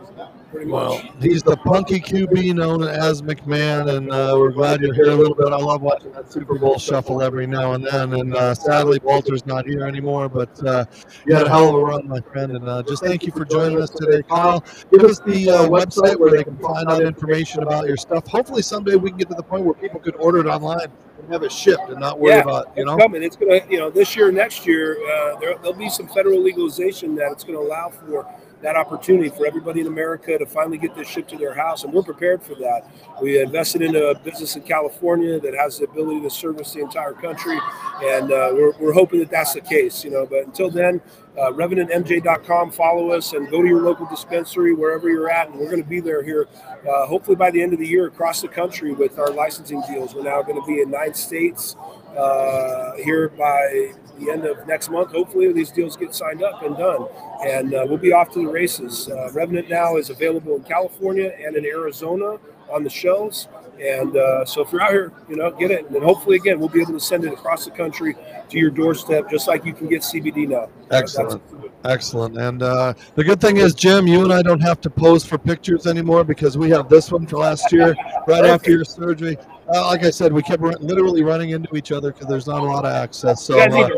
pretty 0.50 0.66
much. 0.66 1.02
Well, 1.02 1.12
he's 1.20 1.42
the 1.42 1.56
punky 1.56 2.00
QB 2.00 2.54
known 2.54 2.82
as 2.82 3.22
McMahon, 3.22 3.96
and 3.96 4.10
uh, 4.10 4.34
we're 4.38 4.50
glad 4.50 4.80
you're 4.80 4.94
here 4.94 5.10
a 5.10 5.14
little 5.14 5.34
bit. 5.34 5.48
I 5.48 5.56
love 5.56 5.82
watching 5.82 6.12
that 6.12 6.32
Super 6.32 6.58
Bowl 6.58 6.78
shuffle 6.78 7.22
every 7.22 7.46
now 7.46 7.72
and 7.72 7.84
then. 7.84 8.14
And 8.14 8.34
uh, 8.34 8.54
sadly, 8.54 8.98
Walter's 9.02 9.46
not 9.46 9.66
here 9.66 9.84
anymore, 9.84 10.28
but 10.28 10.64
uh, 10.64 10.84
you 11.26 11.34
had 11.34 11.46
a 11.46 11.50
hell 11.50 11.68
of 11.68 11.74
a 11.74 11.78
run, 11.78 12.08
my 12.08 12.20
friend. 12.20 12.52
And 12.52 12.68
uh, 12.68 12.82
just 12.82 13.02
thank 13.02 13.24
you 13.24 13.32
for 13.32 13.44
joining 13.44 13.80
us 13.80 13.90
today, 13.90 14.22
Kyle. 14.22 14.64
Give 14.90 15.04
us 15.04 15.20
the 15.20 15.50
uh, 15.50 15.68
website 15.68 16.18
where 16.18 16.30
they 16.30 16.44
can 16.44 16.56
find 16.58 16.88
out 16.88 17.02
information 17.02 17.62
about 17.62 17.86
your 17.86 17.96
stuff. 17.96 18.26
Hopefully, 18.26 18.62
someday 18.62 18.96
we 18.96 19.10
can 19.10 19.18
get 19.18 19.28
to 19.28 19.34
the 19.34 19.42
point 19.42 19.64
where 19.64 19.74
people 19.74 20.00
could 20.00 20.16
order 20.16 20.40
it 20.40 20.46
online 20.46 20.88
and 21.18 21.32
have 21.32 21.42
it 21.42 21.52
shipped 21.52 21.88
and 21.88 22.00
not 22.00 22.18
worry 22.18 22.34
yeah, 22.34 22.40
about 22.42 22.76
you 22.76 22.84
know. 22.84 22.94
It's 22.94 23.02
coming. 23.02 23.22
It's 23.22 23.36
gonna 23.36 23.60
you 23.68 23.78
know 23.78 23.90
this 23.90 24.16
year, 24.16 24.30
next 24.30 24.66
year, 24.66 24.96
uh, 25.12 25.38
there, 25.38 25.56
there'll 25.58 25.74
be 25.74 25.90
some 25.90 26.08
federal 26.08 26.42
legalization 26.42 27.14
that 27.16 27.32
it's 27.32 27.44
going 27.44 27.58
to 27.58 27.64
allow 27.64 27.90
for 27.90 28.26
that 28.62 28.76
opportunity 28.76 29.28
for 29.28 29.46
everybody 29.46 29.80
in 29.80 29.86
America 29.86 30.38
to 30.38 30.46
finally 30.46 30.78
get 30.78 30.94
this 30.94 31.06
shipped 31.08 31.30
to 31.30 31.36
their 31.36 31.54
house, 31.54 31.84
and 31.84 31.92
we're 31.92 32.02
prepared 32.02 32.42
for 32.42 32.54
that. 32.54 32.90
We 33.20 33.40
invested 33.40 33.82
in 33.82 33.96
a 33.96 34.14
business 34.14 34.56
in 34.56 34.62
California 34.62 35.38
that 35.40 35.54
has 35.54 35.78
the 35.78 35.84
ability 35.84 36.22
to 36.22 36.30
service 36.30 36.72
the 36.72 36.80
entire 36.80 37.12
country, 37.12 37.58
and 38.02 38.32
uh, 38.32 38.50
we're, 38.52 38.72
we're 38.78 38.92
hoping 38.92 39.20
that 39.20 39.30
that's 39.30 39.54
the 39.54 39.60
case. 39.60 40.04
You 40.04 40.10
know, 40.10 40.26
but 40.26 40.46
until 40.46 40.70
then, 40.70 41.00
uh, 41.38 41.52
RevenantMJ.com. 41.52 42.70
Follow 42.72 43.10
us 43.10 43.32
and 43.32 43.50
go 43.50 43.62
to 43.62 43.68
your 43.68 43.82
local 43.82 44.06
dispensary 44.06 44.74
wherever 44.74 45.08
you're 45.08 45.30
at, 45.30 45.48
and 45.48 45.58
we're 45.58 45.70
going 45.70 45.82
to 45.82 45.88
be 45.88 46.00
there 46.00 46.22
here, 46.22 46.48
uh, 46.88 47.06
hopefully 47.06 47.36
by 47.36 47.50
the 47.50 47.62
end 47.62 47.72
of 47.72 47.78
the 47.78 47.86
year 47.86 48.06
across 48.06 48.40
the 48.40 48.48
country 48.48 48.92
with 48.92 49.18
our 49.18 49.30
licensing 49.30 49.82
deals. 49.88 50.14
We're 50.14 50.22
now 50.22 50.42
going 50.42 50.60
to 50.60 50.66
be 50.66 50.80
in 50.80 50.90
nine 50.90 51.14
states 51.14 51.76
uh, 52.16 52.94
here 52.96 53.28
by 53.28 53.92
the 54.18 54.30
end 54.30 54.44
of 54.44 54.66
next 54.66 54.88
month. 54.90 55.12
Hopefully, 55.12 55.52
these 55.52 55.70
deals 55.70 55.96
get 55.96 56.14
signed 56.14 56.42
up 56.42 56.62
and 56.62 56.76
done, 56.76 57.06
and 57.46 57.74
uh, 57.74 57.84
we'll 57.86 57.98
be 57.98 58.12
off 58.12 58.32
to 58.32 58.38
the 58.40 58.48
races. 58.48 59.08
Uh, 59.08 59.30
Revenant 59.32 59.68
now 59.68 59.96
is 59.96 60.10
available 60.10 60.56
in 60.56 60.62
California 60.62 61.32
and 61.38 61.56
in 61.56 61.66
Arizona 61.66 62.38
on 62.70 62.82
the 62.82 62.90
shelves. 62.90 63.48
And 63.80 64.16
uh, 64.16 64.44
so 64.44 64.62
if 64.62 64.72
you're 64.72 64.82
out 64.82 64.90
here, 64.90 65.12
you 65.28 65.36
know, 65.36 65.50
get 65.50 65.70
it. 65.70 65.88
And 65.90 66.02
hopefully, 66.02 66.36
again, 66.36 66.58
we'll 66.58 66.68
be 66.68 66.80
able 66.80 66.92
to 66.92 67.00
send 67.00 67.24
it 67.24 67.32
across 67.32 67.64
the 67.64 67.70
country 67.70 68.16
to 68.48 68.58
your 68.58 68.70
doorstep, 68.70 69.30
just 69.30 69.48
like 69.48 69.64
you 69.64 69.72
can 69.72 69.88
get 69.88 70.02
CBD 70.02 70.48
now. 70.48 70.68
Excellent. 70.90 71.42
Excellent. 71.84 72.36
And 72.38 72.62
uh, 72.62 72.94
the 73.14 73.24
good 73.24 73.40
thing 73.40 73.58
is, 73.58 73.74
Jim, 73.74 74.06
you 74.06 74.24
and 74.24 74.32
I 74.32 74.42
don't 74.42 74.60
have 74.60 74.80
to 74.82 74.90
pose 74.90 75.24
for 75.24 75.38
pictures 75.38 75.86
anymore 75.86 76.24
because 76.24 76.56
we 76.56 76.70
have 76.70 76.88
this 76.88 77.12
one 77.12 77.26
for 77.26 77.38
last 77.38 77.70
year, 77.72 77.94
right 78.26 78.44
after 78.44 78.70
your 78.70 78.84
surgery. 78.84 79.36
Uh, 79.68 79.86
like 79.86 80.04
I 80.04 80.10
said, 80.10 80.32
we 80.32 80.42
kept 80.42 80.62
literally 80.62 81.24
running 81.24 81.50
into 81.50 81.74
each 81.76 81.90
other 81.90 82.12
because 82.12 82.28
there's 82.28 82.46
not 82.46 82.60
a 82.60 82.64
lot 82.64 82.84
of 82.84 82.92
access. 82.92 83.42
So 83.42 83.58
uh, 83.58 83.88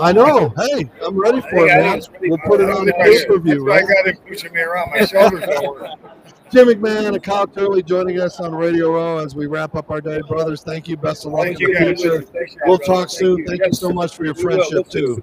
I 0.00 0.12
know. 0.12 0.52
Hey, 0.56 0.88
I'm 1.04 1.18
ready 1.18 1.40
for 1.40 1.66
it, 1.66 1.68
man. 1.68 2.00
We'll 2.20 2.38
put 2.38 2.60
it 2.60 2.70
on 2.70 2.86
the 2.86 2.92
pay 2.92 3.24
per 3.26 3.38
view, 3.38 3.66
right? 3.66 3.82
I 3.82 3.86
got 3.86 4.06
him 4.06 4.16
pushing 4.26 4.52
me 4.52 4.60
around. 4.60 4.90
My 4.90 5.04
shoulders 5.04 5.44
don't 5.46 6.00
Jim 6.50 6.66
McMahon 6.66 7.14
and 7.14 7.22
Kyle 7.22 7.46
Turley 7.46 7.80
joining 7.80 8.20
us 8.20 8.40
on 8.40 8.52
Radio 8.52 8.92
Row 8.92 9.18
as 9.18 9.36
we 9.36 9.46
wrap 9.46 9.76
up 9.76 9.88
our 9.90 10.00
day. 10.00 10.20
Brothers, 10.28 10.62
thank 10.62 10.88
you. 10.88 10.96
Best 10.96 11.24
of 11.24 11.32
luck 11.32 11.46
thank 11.46 11.60
in 11.60 11.72
the 11.72 11.94
future. 11.94 12.24
we'll 12.66 12.78
talk 12.78 13.08
soon. 13.08 13.36
Thank 13.36 13.38
you, 13.38 13.46
thank 13.58 13.66
you 13.66 13.72
so 13.72 13.90
much 13.90 14.16
for 14.16 14.24
your 14.24 14.34
friendship, 14.34 14.88
too. 14.88 15.22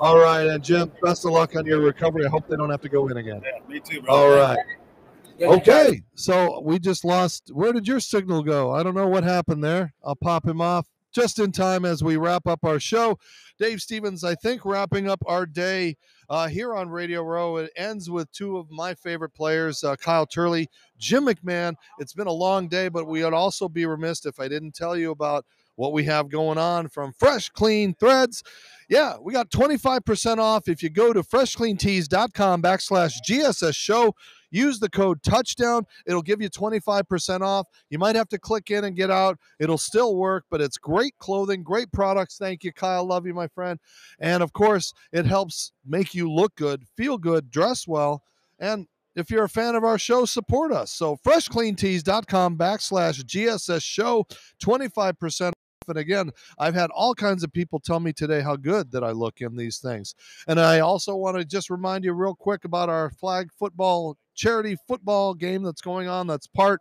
All 0.00 0.18
right. 0.18 0.46
And 0.46 0.62
Jim, 0.62 0.92
best 1.02 1.24
of 1.24 1.32
luck 1.32 1.56
on 1.56 1.64
your 1.64 1.80
recovery. 1.80 2.26
I 2.26 2.28
hope 2.28 2.46
they 2.46 2.56
don't 2.56 2.68
have 2.68 2.82
to 2.82 2.90
go 2.90 3.08
in 3.08 3.16
again. 3.16 3.40
Yeah, 3.42 3.66
me 3.66 3.80
too, 3.80 4.02
bro. 4.02 4.14
All 4.14 4.30
right. 4.36 4.58
Okay. 5.40 6.02
So 6.14 6.60
we 6.60 6.78
just 6.78 7.04
lost. 7.04 7.50
Where 7.52 7.72
did 7.72 7.86
your 7.86 8.00
signal 8.00 8.42
go? 8.42 8.72
I 8.72 8.82
don't 8.82 8.94
know 8.94 9.08
what 9.08 9.24
happened 9.24 9.62
there. 9.62 9.92
I'll 10.04 10.16
pop 10.16 10.46
him 10.46 10.60
off 10.60 10.86
just 11.12 11.38
in 11.38 11.50
time 11.50 11.84
as 11.84 12.04
we 12.04 12.16
wrap 12.16 12.46
up 12.46 12.64
our 12.64 12.78
show. 12.78 13.18
Dave 13.58 13.80
Stevens, 13.80 14.22
I 14.22 14.34
think, 14.34 14.66
wrapping 14.66 15.08
up 15.08 15.22
our 15.26 15.46
day 15.46 15.96
uh, 16.28 16.46
here 16.48 16.74
on 16.74 16.90
Radio 16.90 17.22
Row. 17.22 17.56
It 17.56 17.70
ends 17.74 18.10
with 18.10 18.30
two 18.32 18.58
of 18.58 18.70
my 18.70 18.92
favorite 18.92 19.32
players, 19.34 19.82
uh, 19.82 19.96
Kyle 19.96 20.26
Turley, 20.26 20.68
Jim 20.98 21.24
McMahon. 21.24 21.74
It's 21.98 22.12
been 22.12 22.26
a 22.26 22.32
long 22.32 22.68
day, 22.68 22.88
but 22.88 23.06
we 23.06 23.24
would 23.24 23.32
also 23.32 23.68
be 23.68 23.86
remiss 23.86 24.26
if 24.26 24.38
I 24.38 24.48
didn't 24.48 24.74
tell 24.74 24.94
you 24.94 25.10
about 25.10 25.46
what 25.76 25.92
we 25.92 26.04
have 26.04 26.28
going 26.28 26.58
on 26.58 26.88
from 26.88 27.12
Fresh 27.12 27.50
Clean 27.50 27.94
Threads. 27.94 28.42
Yeah, 28.88 29.16
we 29.20 29.32
got 29.32 29.50
25% 29.50 30.38
off 30.38 30.68
if 30.68 30.82
you 30.82 30.90
go 30.90 31.12
to 31.12 31.22
freshcleantees.com 31.22 32.62
backslash 32.62 33.14
GSS 33.26 33.74
show. 33.74 34.14
Use 34.56 34.78
the 34.78 34.88
code 34.88 35.22
touchdown. 35.22 35.84
It'll 36.06 36.22
give 36.22 36.40
you 36.40 36.48
25% 36.48 37.42
off. 37.42 37.66
You 37.90 37.98
might 37.98 38.16
have 38.16 38.28
to 38.30 38.38
click 38.38 38.70
in 38.70 38.84
and 38.84 38.96
get 38.96 39.10
out. 39.10 39.38
It'll 39.60 39.76
still 39.76 40.16
work, 40.16 40.44
but 40.50 40.62
it's 40.62 40.78
great 40.78 41.16
clothing, 41.18 41.62
great 41.62 41.92
products. 41.92 42.38
Thank 42.38 42.64
you, 42.64 42.72
Kyle. 42.72 43.04
Love 43.04 43.26
you, 43.26 43.34
my 43.34 43.48
friend. 43.48 43.78
And 44.18 44.42
of 44.42 44.52
course, 44.54 44.94
it 45.12 45.26
helps 45.26 45.72
make 45.84 46.14
you 46.14 46.30
look 46.30 46.54
good, 46.56 46.84
feel 46.96 47.18
good, 47.18 47.50
dress 47.50 47.86
well. 47.86 48.22
And 48.58 48.86
if 49.14 49.30
you're 49.30 49.44
a 49.44 49.48
fan 49.48 49.74
of 49.74 49.84
our 49.84 49.98
show, 49.98 50.24
support 50.24 50.72
us. 50.72 50.90
So 50.90 51.16
freshcleantees.com 51.16 52.56
backslash 52.56 53.24
GSS 53.24 53.82
show, 53.82 54.26
25% 54.62 55.52
and 55.88 55.98
again, 55.98 56.30
I've 56.58 56.74
had 56.74 56.90
all 56.90 57.14
kinds 57.14 57.42
of 57.42 57.52
people 57.52 57.80
tell 57.80 58.00
me 58.00 58.12
today 58.12 58.40
how 58.40 58.56
good 58.56 58.90
that 58.92 59.04
I 59.04 59.10
look 59.10 59.40
in 59.40 59.56
these 59.56 59.78
things. 59.78 60.14
And 60.48 60.60
I 60.60 60.80
also 60.80 61.14
want 61.16 61.36
to 61.36 61.44
just 61.44 61.70
remind 61.70 62.04
you 62.04 62.12
real 62.12 62.34
quick 62.34 62.64
about 62.64 62.88
our 62.88 63.10
flag 63.10 63.50
football 63.58 64.16
charity 64.34 64.76
football 64.86 65.34
game 65.34 65.62
that's 65.62 65.80
going 65.80 66.08
on. 66.08 66.26
That's 66.26 66.46
part 66.46 66.80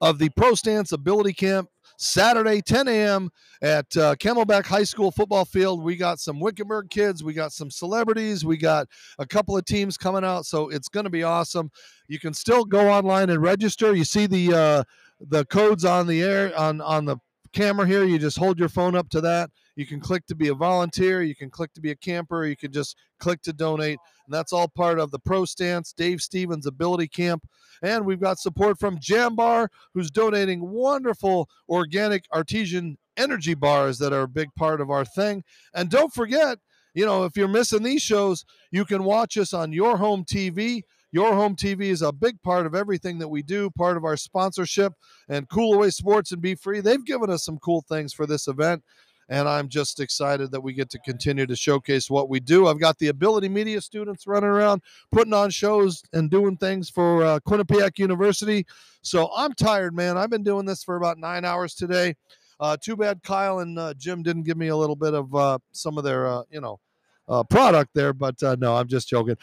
of 0.00 0.18
the 0.18 0.28
Pro 0.30 0.54
Stance 0.54 0.92
Ability 0.92 1.32
Camp 1.32 1.68
Saturday, 1.96 2.60
10 2.60 2.88
a.m. 2.88 3.30
at 3.62 3.96
uh, 3.96 4.14
Camelback 4.16 4.66
High 4.66 4.84
School 4.84 5.10
football 5.10 5.44
field. 5.44 5.82
We 5.82 5.96
got 5.96 6.18
some 6.18 6.40
Wickenburg 6.40 6.90
kids, 6.90 7.22
we 7.22 7.34
got 7.34 7.52
some 7.52 7.70
celebrities, 7.70 8.44
we 8.44 8.56
got 8.56 8.88
a 9.18 9.26
couple 9.26 9.56
of 9.56 9.64
teams 9.64 9.96
coming 9.96 10.24
out, 10.24 10.46
so 10.46 10.68
it's 10.68 10.88
going 10.88 11.04
to 11.04 11.10
be 11.10 11.22
awesome. 11.22 11.70
You 12.08 12.18
can 12.18 12.34
still 12.34 12.64
go 12.64 12.90
online 12.90 13.30
and 13.30 13.40
register. 13.40 13.94
You 13.94 14.04
see 14.04 14.26
the 14.26 14.52
uh, 14.54 14.84
the 15.20 15.44
codes 15.46 15.84
on 15.84 16.06
the 16.06 16.22
air 16.22 16.56
on 16.58 16.80
on 16.80 17.04
the 17.04 17.16
camera 17.54 17.86
here. 17.86 18.04
You 18.04 18.18
just 18.18 18.38
hold 18.38 18.58
your 18.58 18.68
phone 18.68 18.94
up 18.94 19.08
to 19.10 19.20
that. 19.22 19.50
You 19.76 19.86
can 19.86 20.00
click 20.00 20.26
to 20.26 20.34
be 20.34 20.48
a 20.48 20.54
volunteer. 20.54 21.22
You 21.22 21.34
can 21.34 21.50
click 21.50 21.72
to 21.74 21.80
be 21.80 21.90
a 21.90 21.96
camper. 21.96 22.44
You 22.46 22.56
can 22.56 22.72
just 22.72 22.96
click 23.18 23.40
to 23.42 23.52
donate. 23.52 23.98
And 24.26 24.34
that's 24.34 24.52
all 24.52 24.68
part 24.68 24.98
of 24.98 25.10
the 25.10 25.18
Pro 25.18 25.44
Stance 25.44 25.92
Dave 25.92 26.20
Stevens 26.20 26.66
Ability 26.66 27.08
Camp. 27.08 27.46
And 27.82 28.04
we've 28.04 28.20
got 28.20 28.38
support 28.38 28.78
from 28.78 28.98
Jambar, 28.98 29.68
who's 29.94 30.10
donating 30.10 30.68
wonderful 30.70 31.48
organic 31.68 32.24
artesian 32.32 32.98
energy 33.16 33.54
bars 33.54 33.98
that 33.98 34.12
are 34.12 34.22
a 34.22 34.28
big 34.28 34.48
part 34.56 34.80
of 34.80 34.90
our 34.90 35.04
thing. 35.04 35.44
And 35.74 35.90
don't 35.90 36.12
forget, 36.12 36.58
you 36.94 37.04
know, 37.04 37.24
if 37.24 37.36
you're 37.36 37.48
missing 37.48 37.82
these 37.82 38.02
shows, 38.02 38.44
you 38.70 38.84
can 38.84 39.04
watch 39.04 39.36
us 39.36 39.52
on 39.52 39.72
your 39.72 39.96
home 39.96 40.24
TV. 40.24 40.82
Your 41.14 41.32
home 41.32 41.54
TV 41.54 41.82
is 41.82 42.02
a 42.02 42.10
big 42.10 42.42
part 42.42 42.66
of 42.66 42.74
everything 42.74 43.20
that 43.20 43.28
we 43.28 43.40
do, 43.40 43.70
part 43.70 43.96
of 43.96 44.04
our 44.04 44.16
sponsorship 44.16 44.94
and 45.28 45.48
Cool 45.48 45.74
Away 45.74 45.90
Sports 45.90 46.32
and 46.32 46.42
Be 46.42 46.56
Free. 46.56 46.80
They've 46.80 47.04
given 47.04 47.30
us 47.30 47.44
some 47.44 47.56
cool 47.58 47.82
things 47.82 48.12
for 48.12 48.26
this 48.26 48.48
event 48.48 48.82
and 49.28 49.48
I'm 49.48 49.68
just 49.68 50.00
excited 50.00 50.50
that 50.50 50.60
we 50.60 50.72
get 50.72 50.90
to 50.90 50.98
continue 50.98 51.46
to 51.46 51.54
showcase 51.54 52.10
what 52.10 52.28
we 52.28 52.40
do. 52.40 52.66
I've 52.66 52.80
got 52.80 52.98
the 52.98 53.06
Ability 53.08 53.48
Media 53.48 53.80
students 53.80 54.26
running 54.26 54.50
around, 54.50 54.82
putting 55.12 55.32
on 55.32 55.50
shows 55.50 56.02
and 56.12 56.32
doing 56.32 56.56
things 56.56 56.90
for 56.90 57.24
uh, 57.24 57.38
Quinnipiac 57.46 57.96
University. 58.00 58.66
So 59.02 59.30
I'm 59.36 59.52
tired, 59.52 59.94
man. 59.94 60.18
I've 60.18 60.30
been 60.30 60.42
doing 60.42 60.66
this 60.66 60.82
for 60.82 60.96
about 60.96 61.18
nine 61.18 61.44
hours 61.44 61.76
today. 61.76 62.16
Uh, 62.58 62.76
too 62.76 62.96
bad 62.96 63.22
Kyle 63.22 63.60
and 63.60 63.78
uh, 63.78 63.94
Jim 63.94 64.24
didn't 64.24 64.42
give 64.42 64.56
me 64.56 64.66
a 64.66 64.76
little 64.76 64.96
bit 64.96 65.14
of 65.14 65.32
uh, 65.32 65.58
some 65.70 65.96
of 65.96 66.02
their, 66.02 66.26
uh, 66.26 66.42
you 66.50 66.60
know, 66.60 66.80
uh, 67.28 67.44
product 67.44 67.90
there. 67.94 68.12
But 68.12 68.42
no, 68.58 68.74
I'm 68.74 68.88
just 68.88 69.08
joking. 69.08 69.36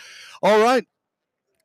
All 0.43 0.59
right. 0.59 0.85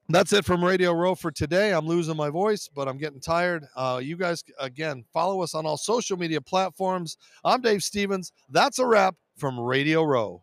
That's 0.08 0.32
it 0.32 0.44
from 0.44 0.64
Radio 0.64 0.92
Row 0.92 1.16
for 1.16 1.32
today. 1.32 1.72
I'm 1.72 1.86
losing 1.86 2.16
my 2.16 2.30
voice, 2.30 2.68
but 2.72 2.86
I'm 2.86 2.96
getting 2.96 3.20
tired. 3.20 3.64
Uh, 3.74 4.00
you 4.00 4.16
guys, 4.16 4.44
again, 4.60 5.04
follow 5.12 5.42
us 5.42 5.52
on 5.52 5.66
all 5.66 5.76
social 5.76 6.16
media 6.16 6.40
platforms. 6.40 7.16
I'm 7.44 7.60
Dave 7.60 7.82
Stevens. 7.82 8.32
That's 8.48 8.78
a 8.78 8.86
wrap 8.86 9.16
from 9.36 9.58
Radio 9.58 10.04
Row. 10.04 10.42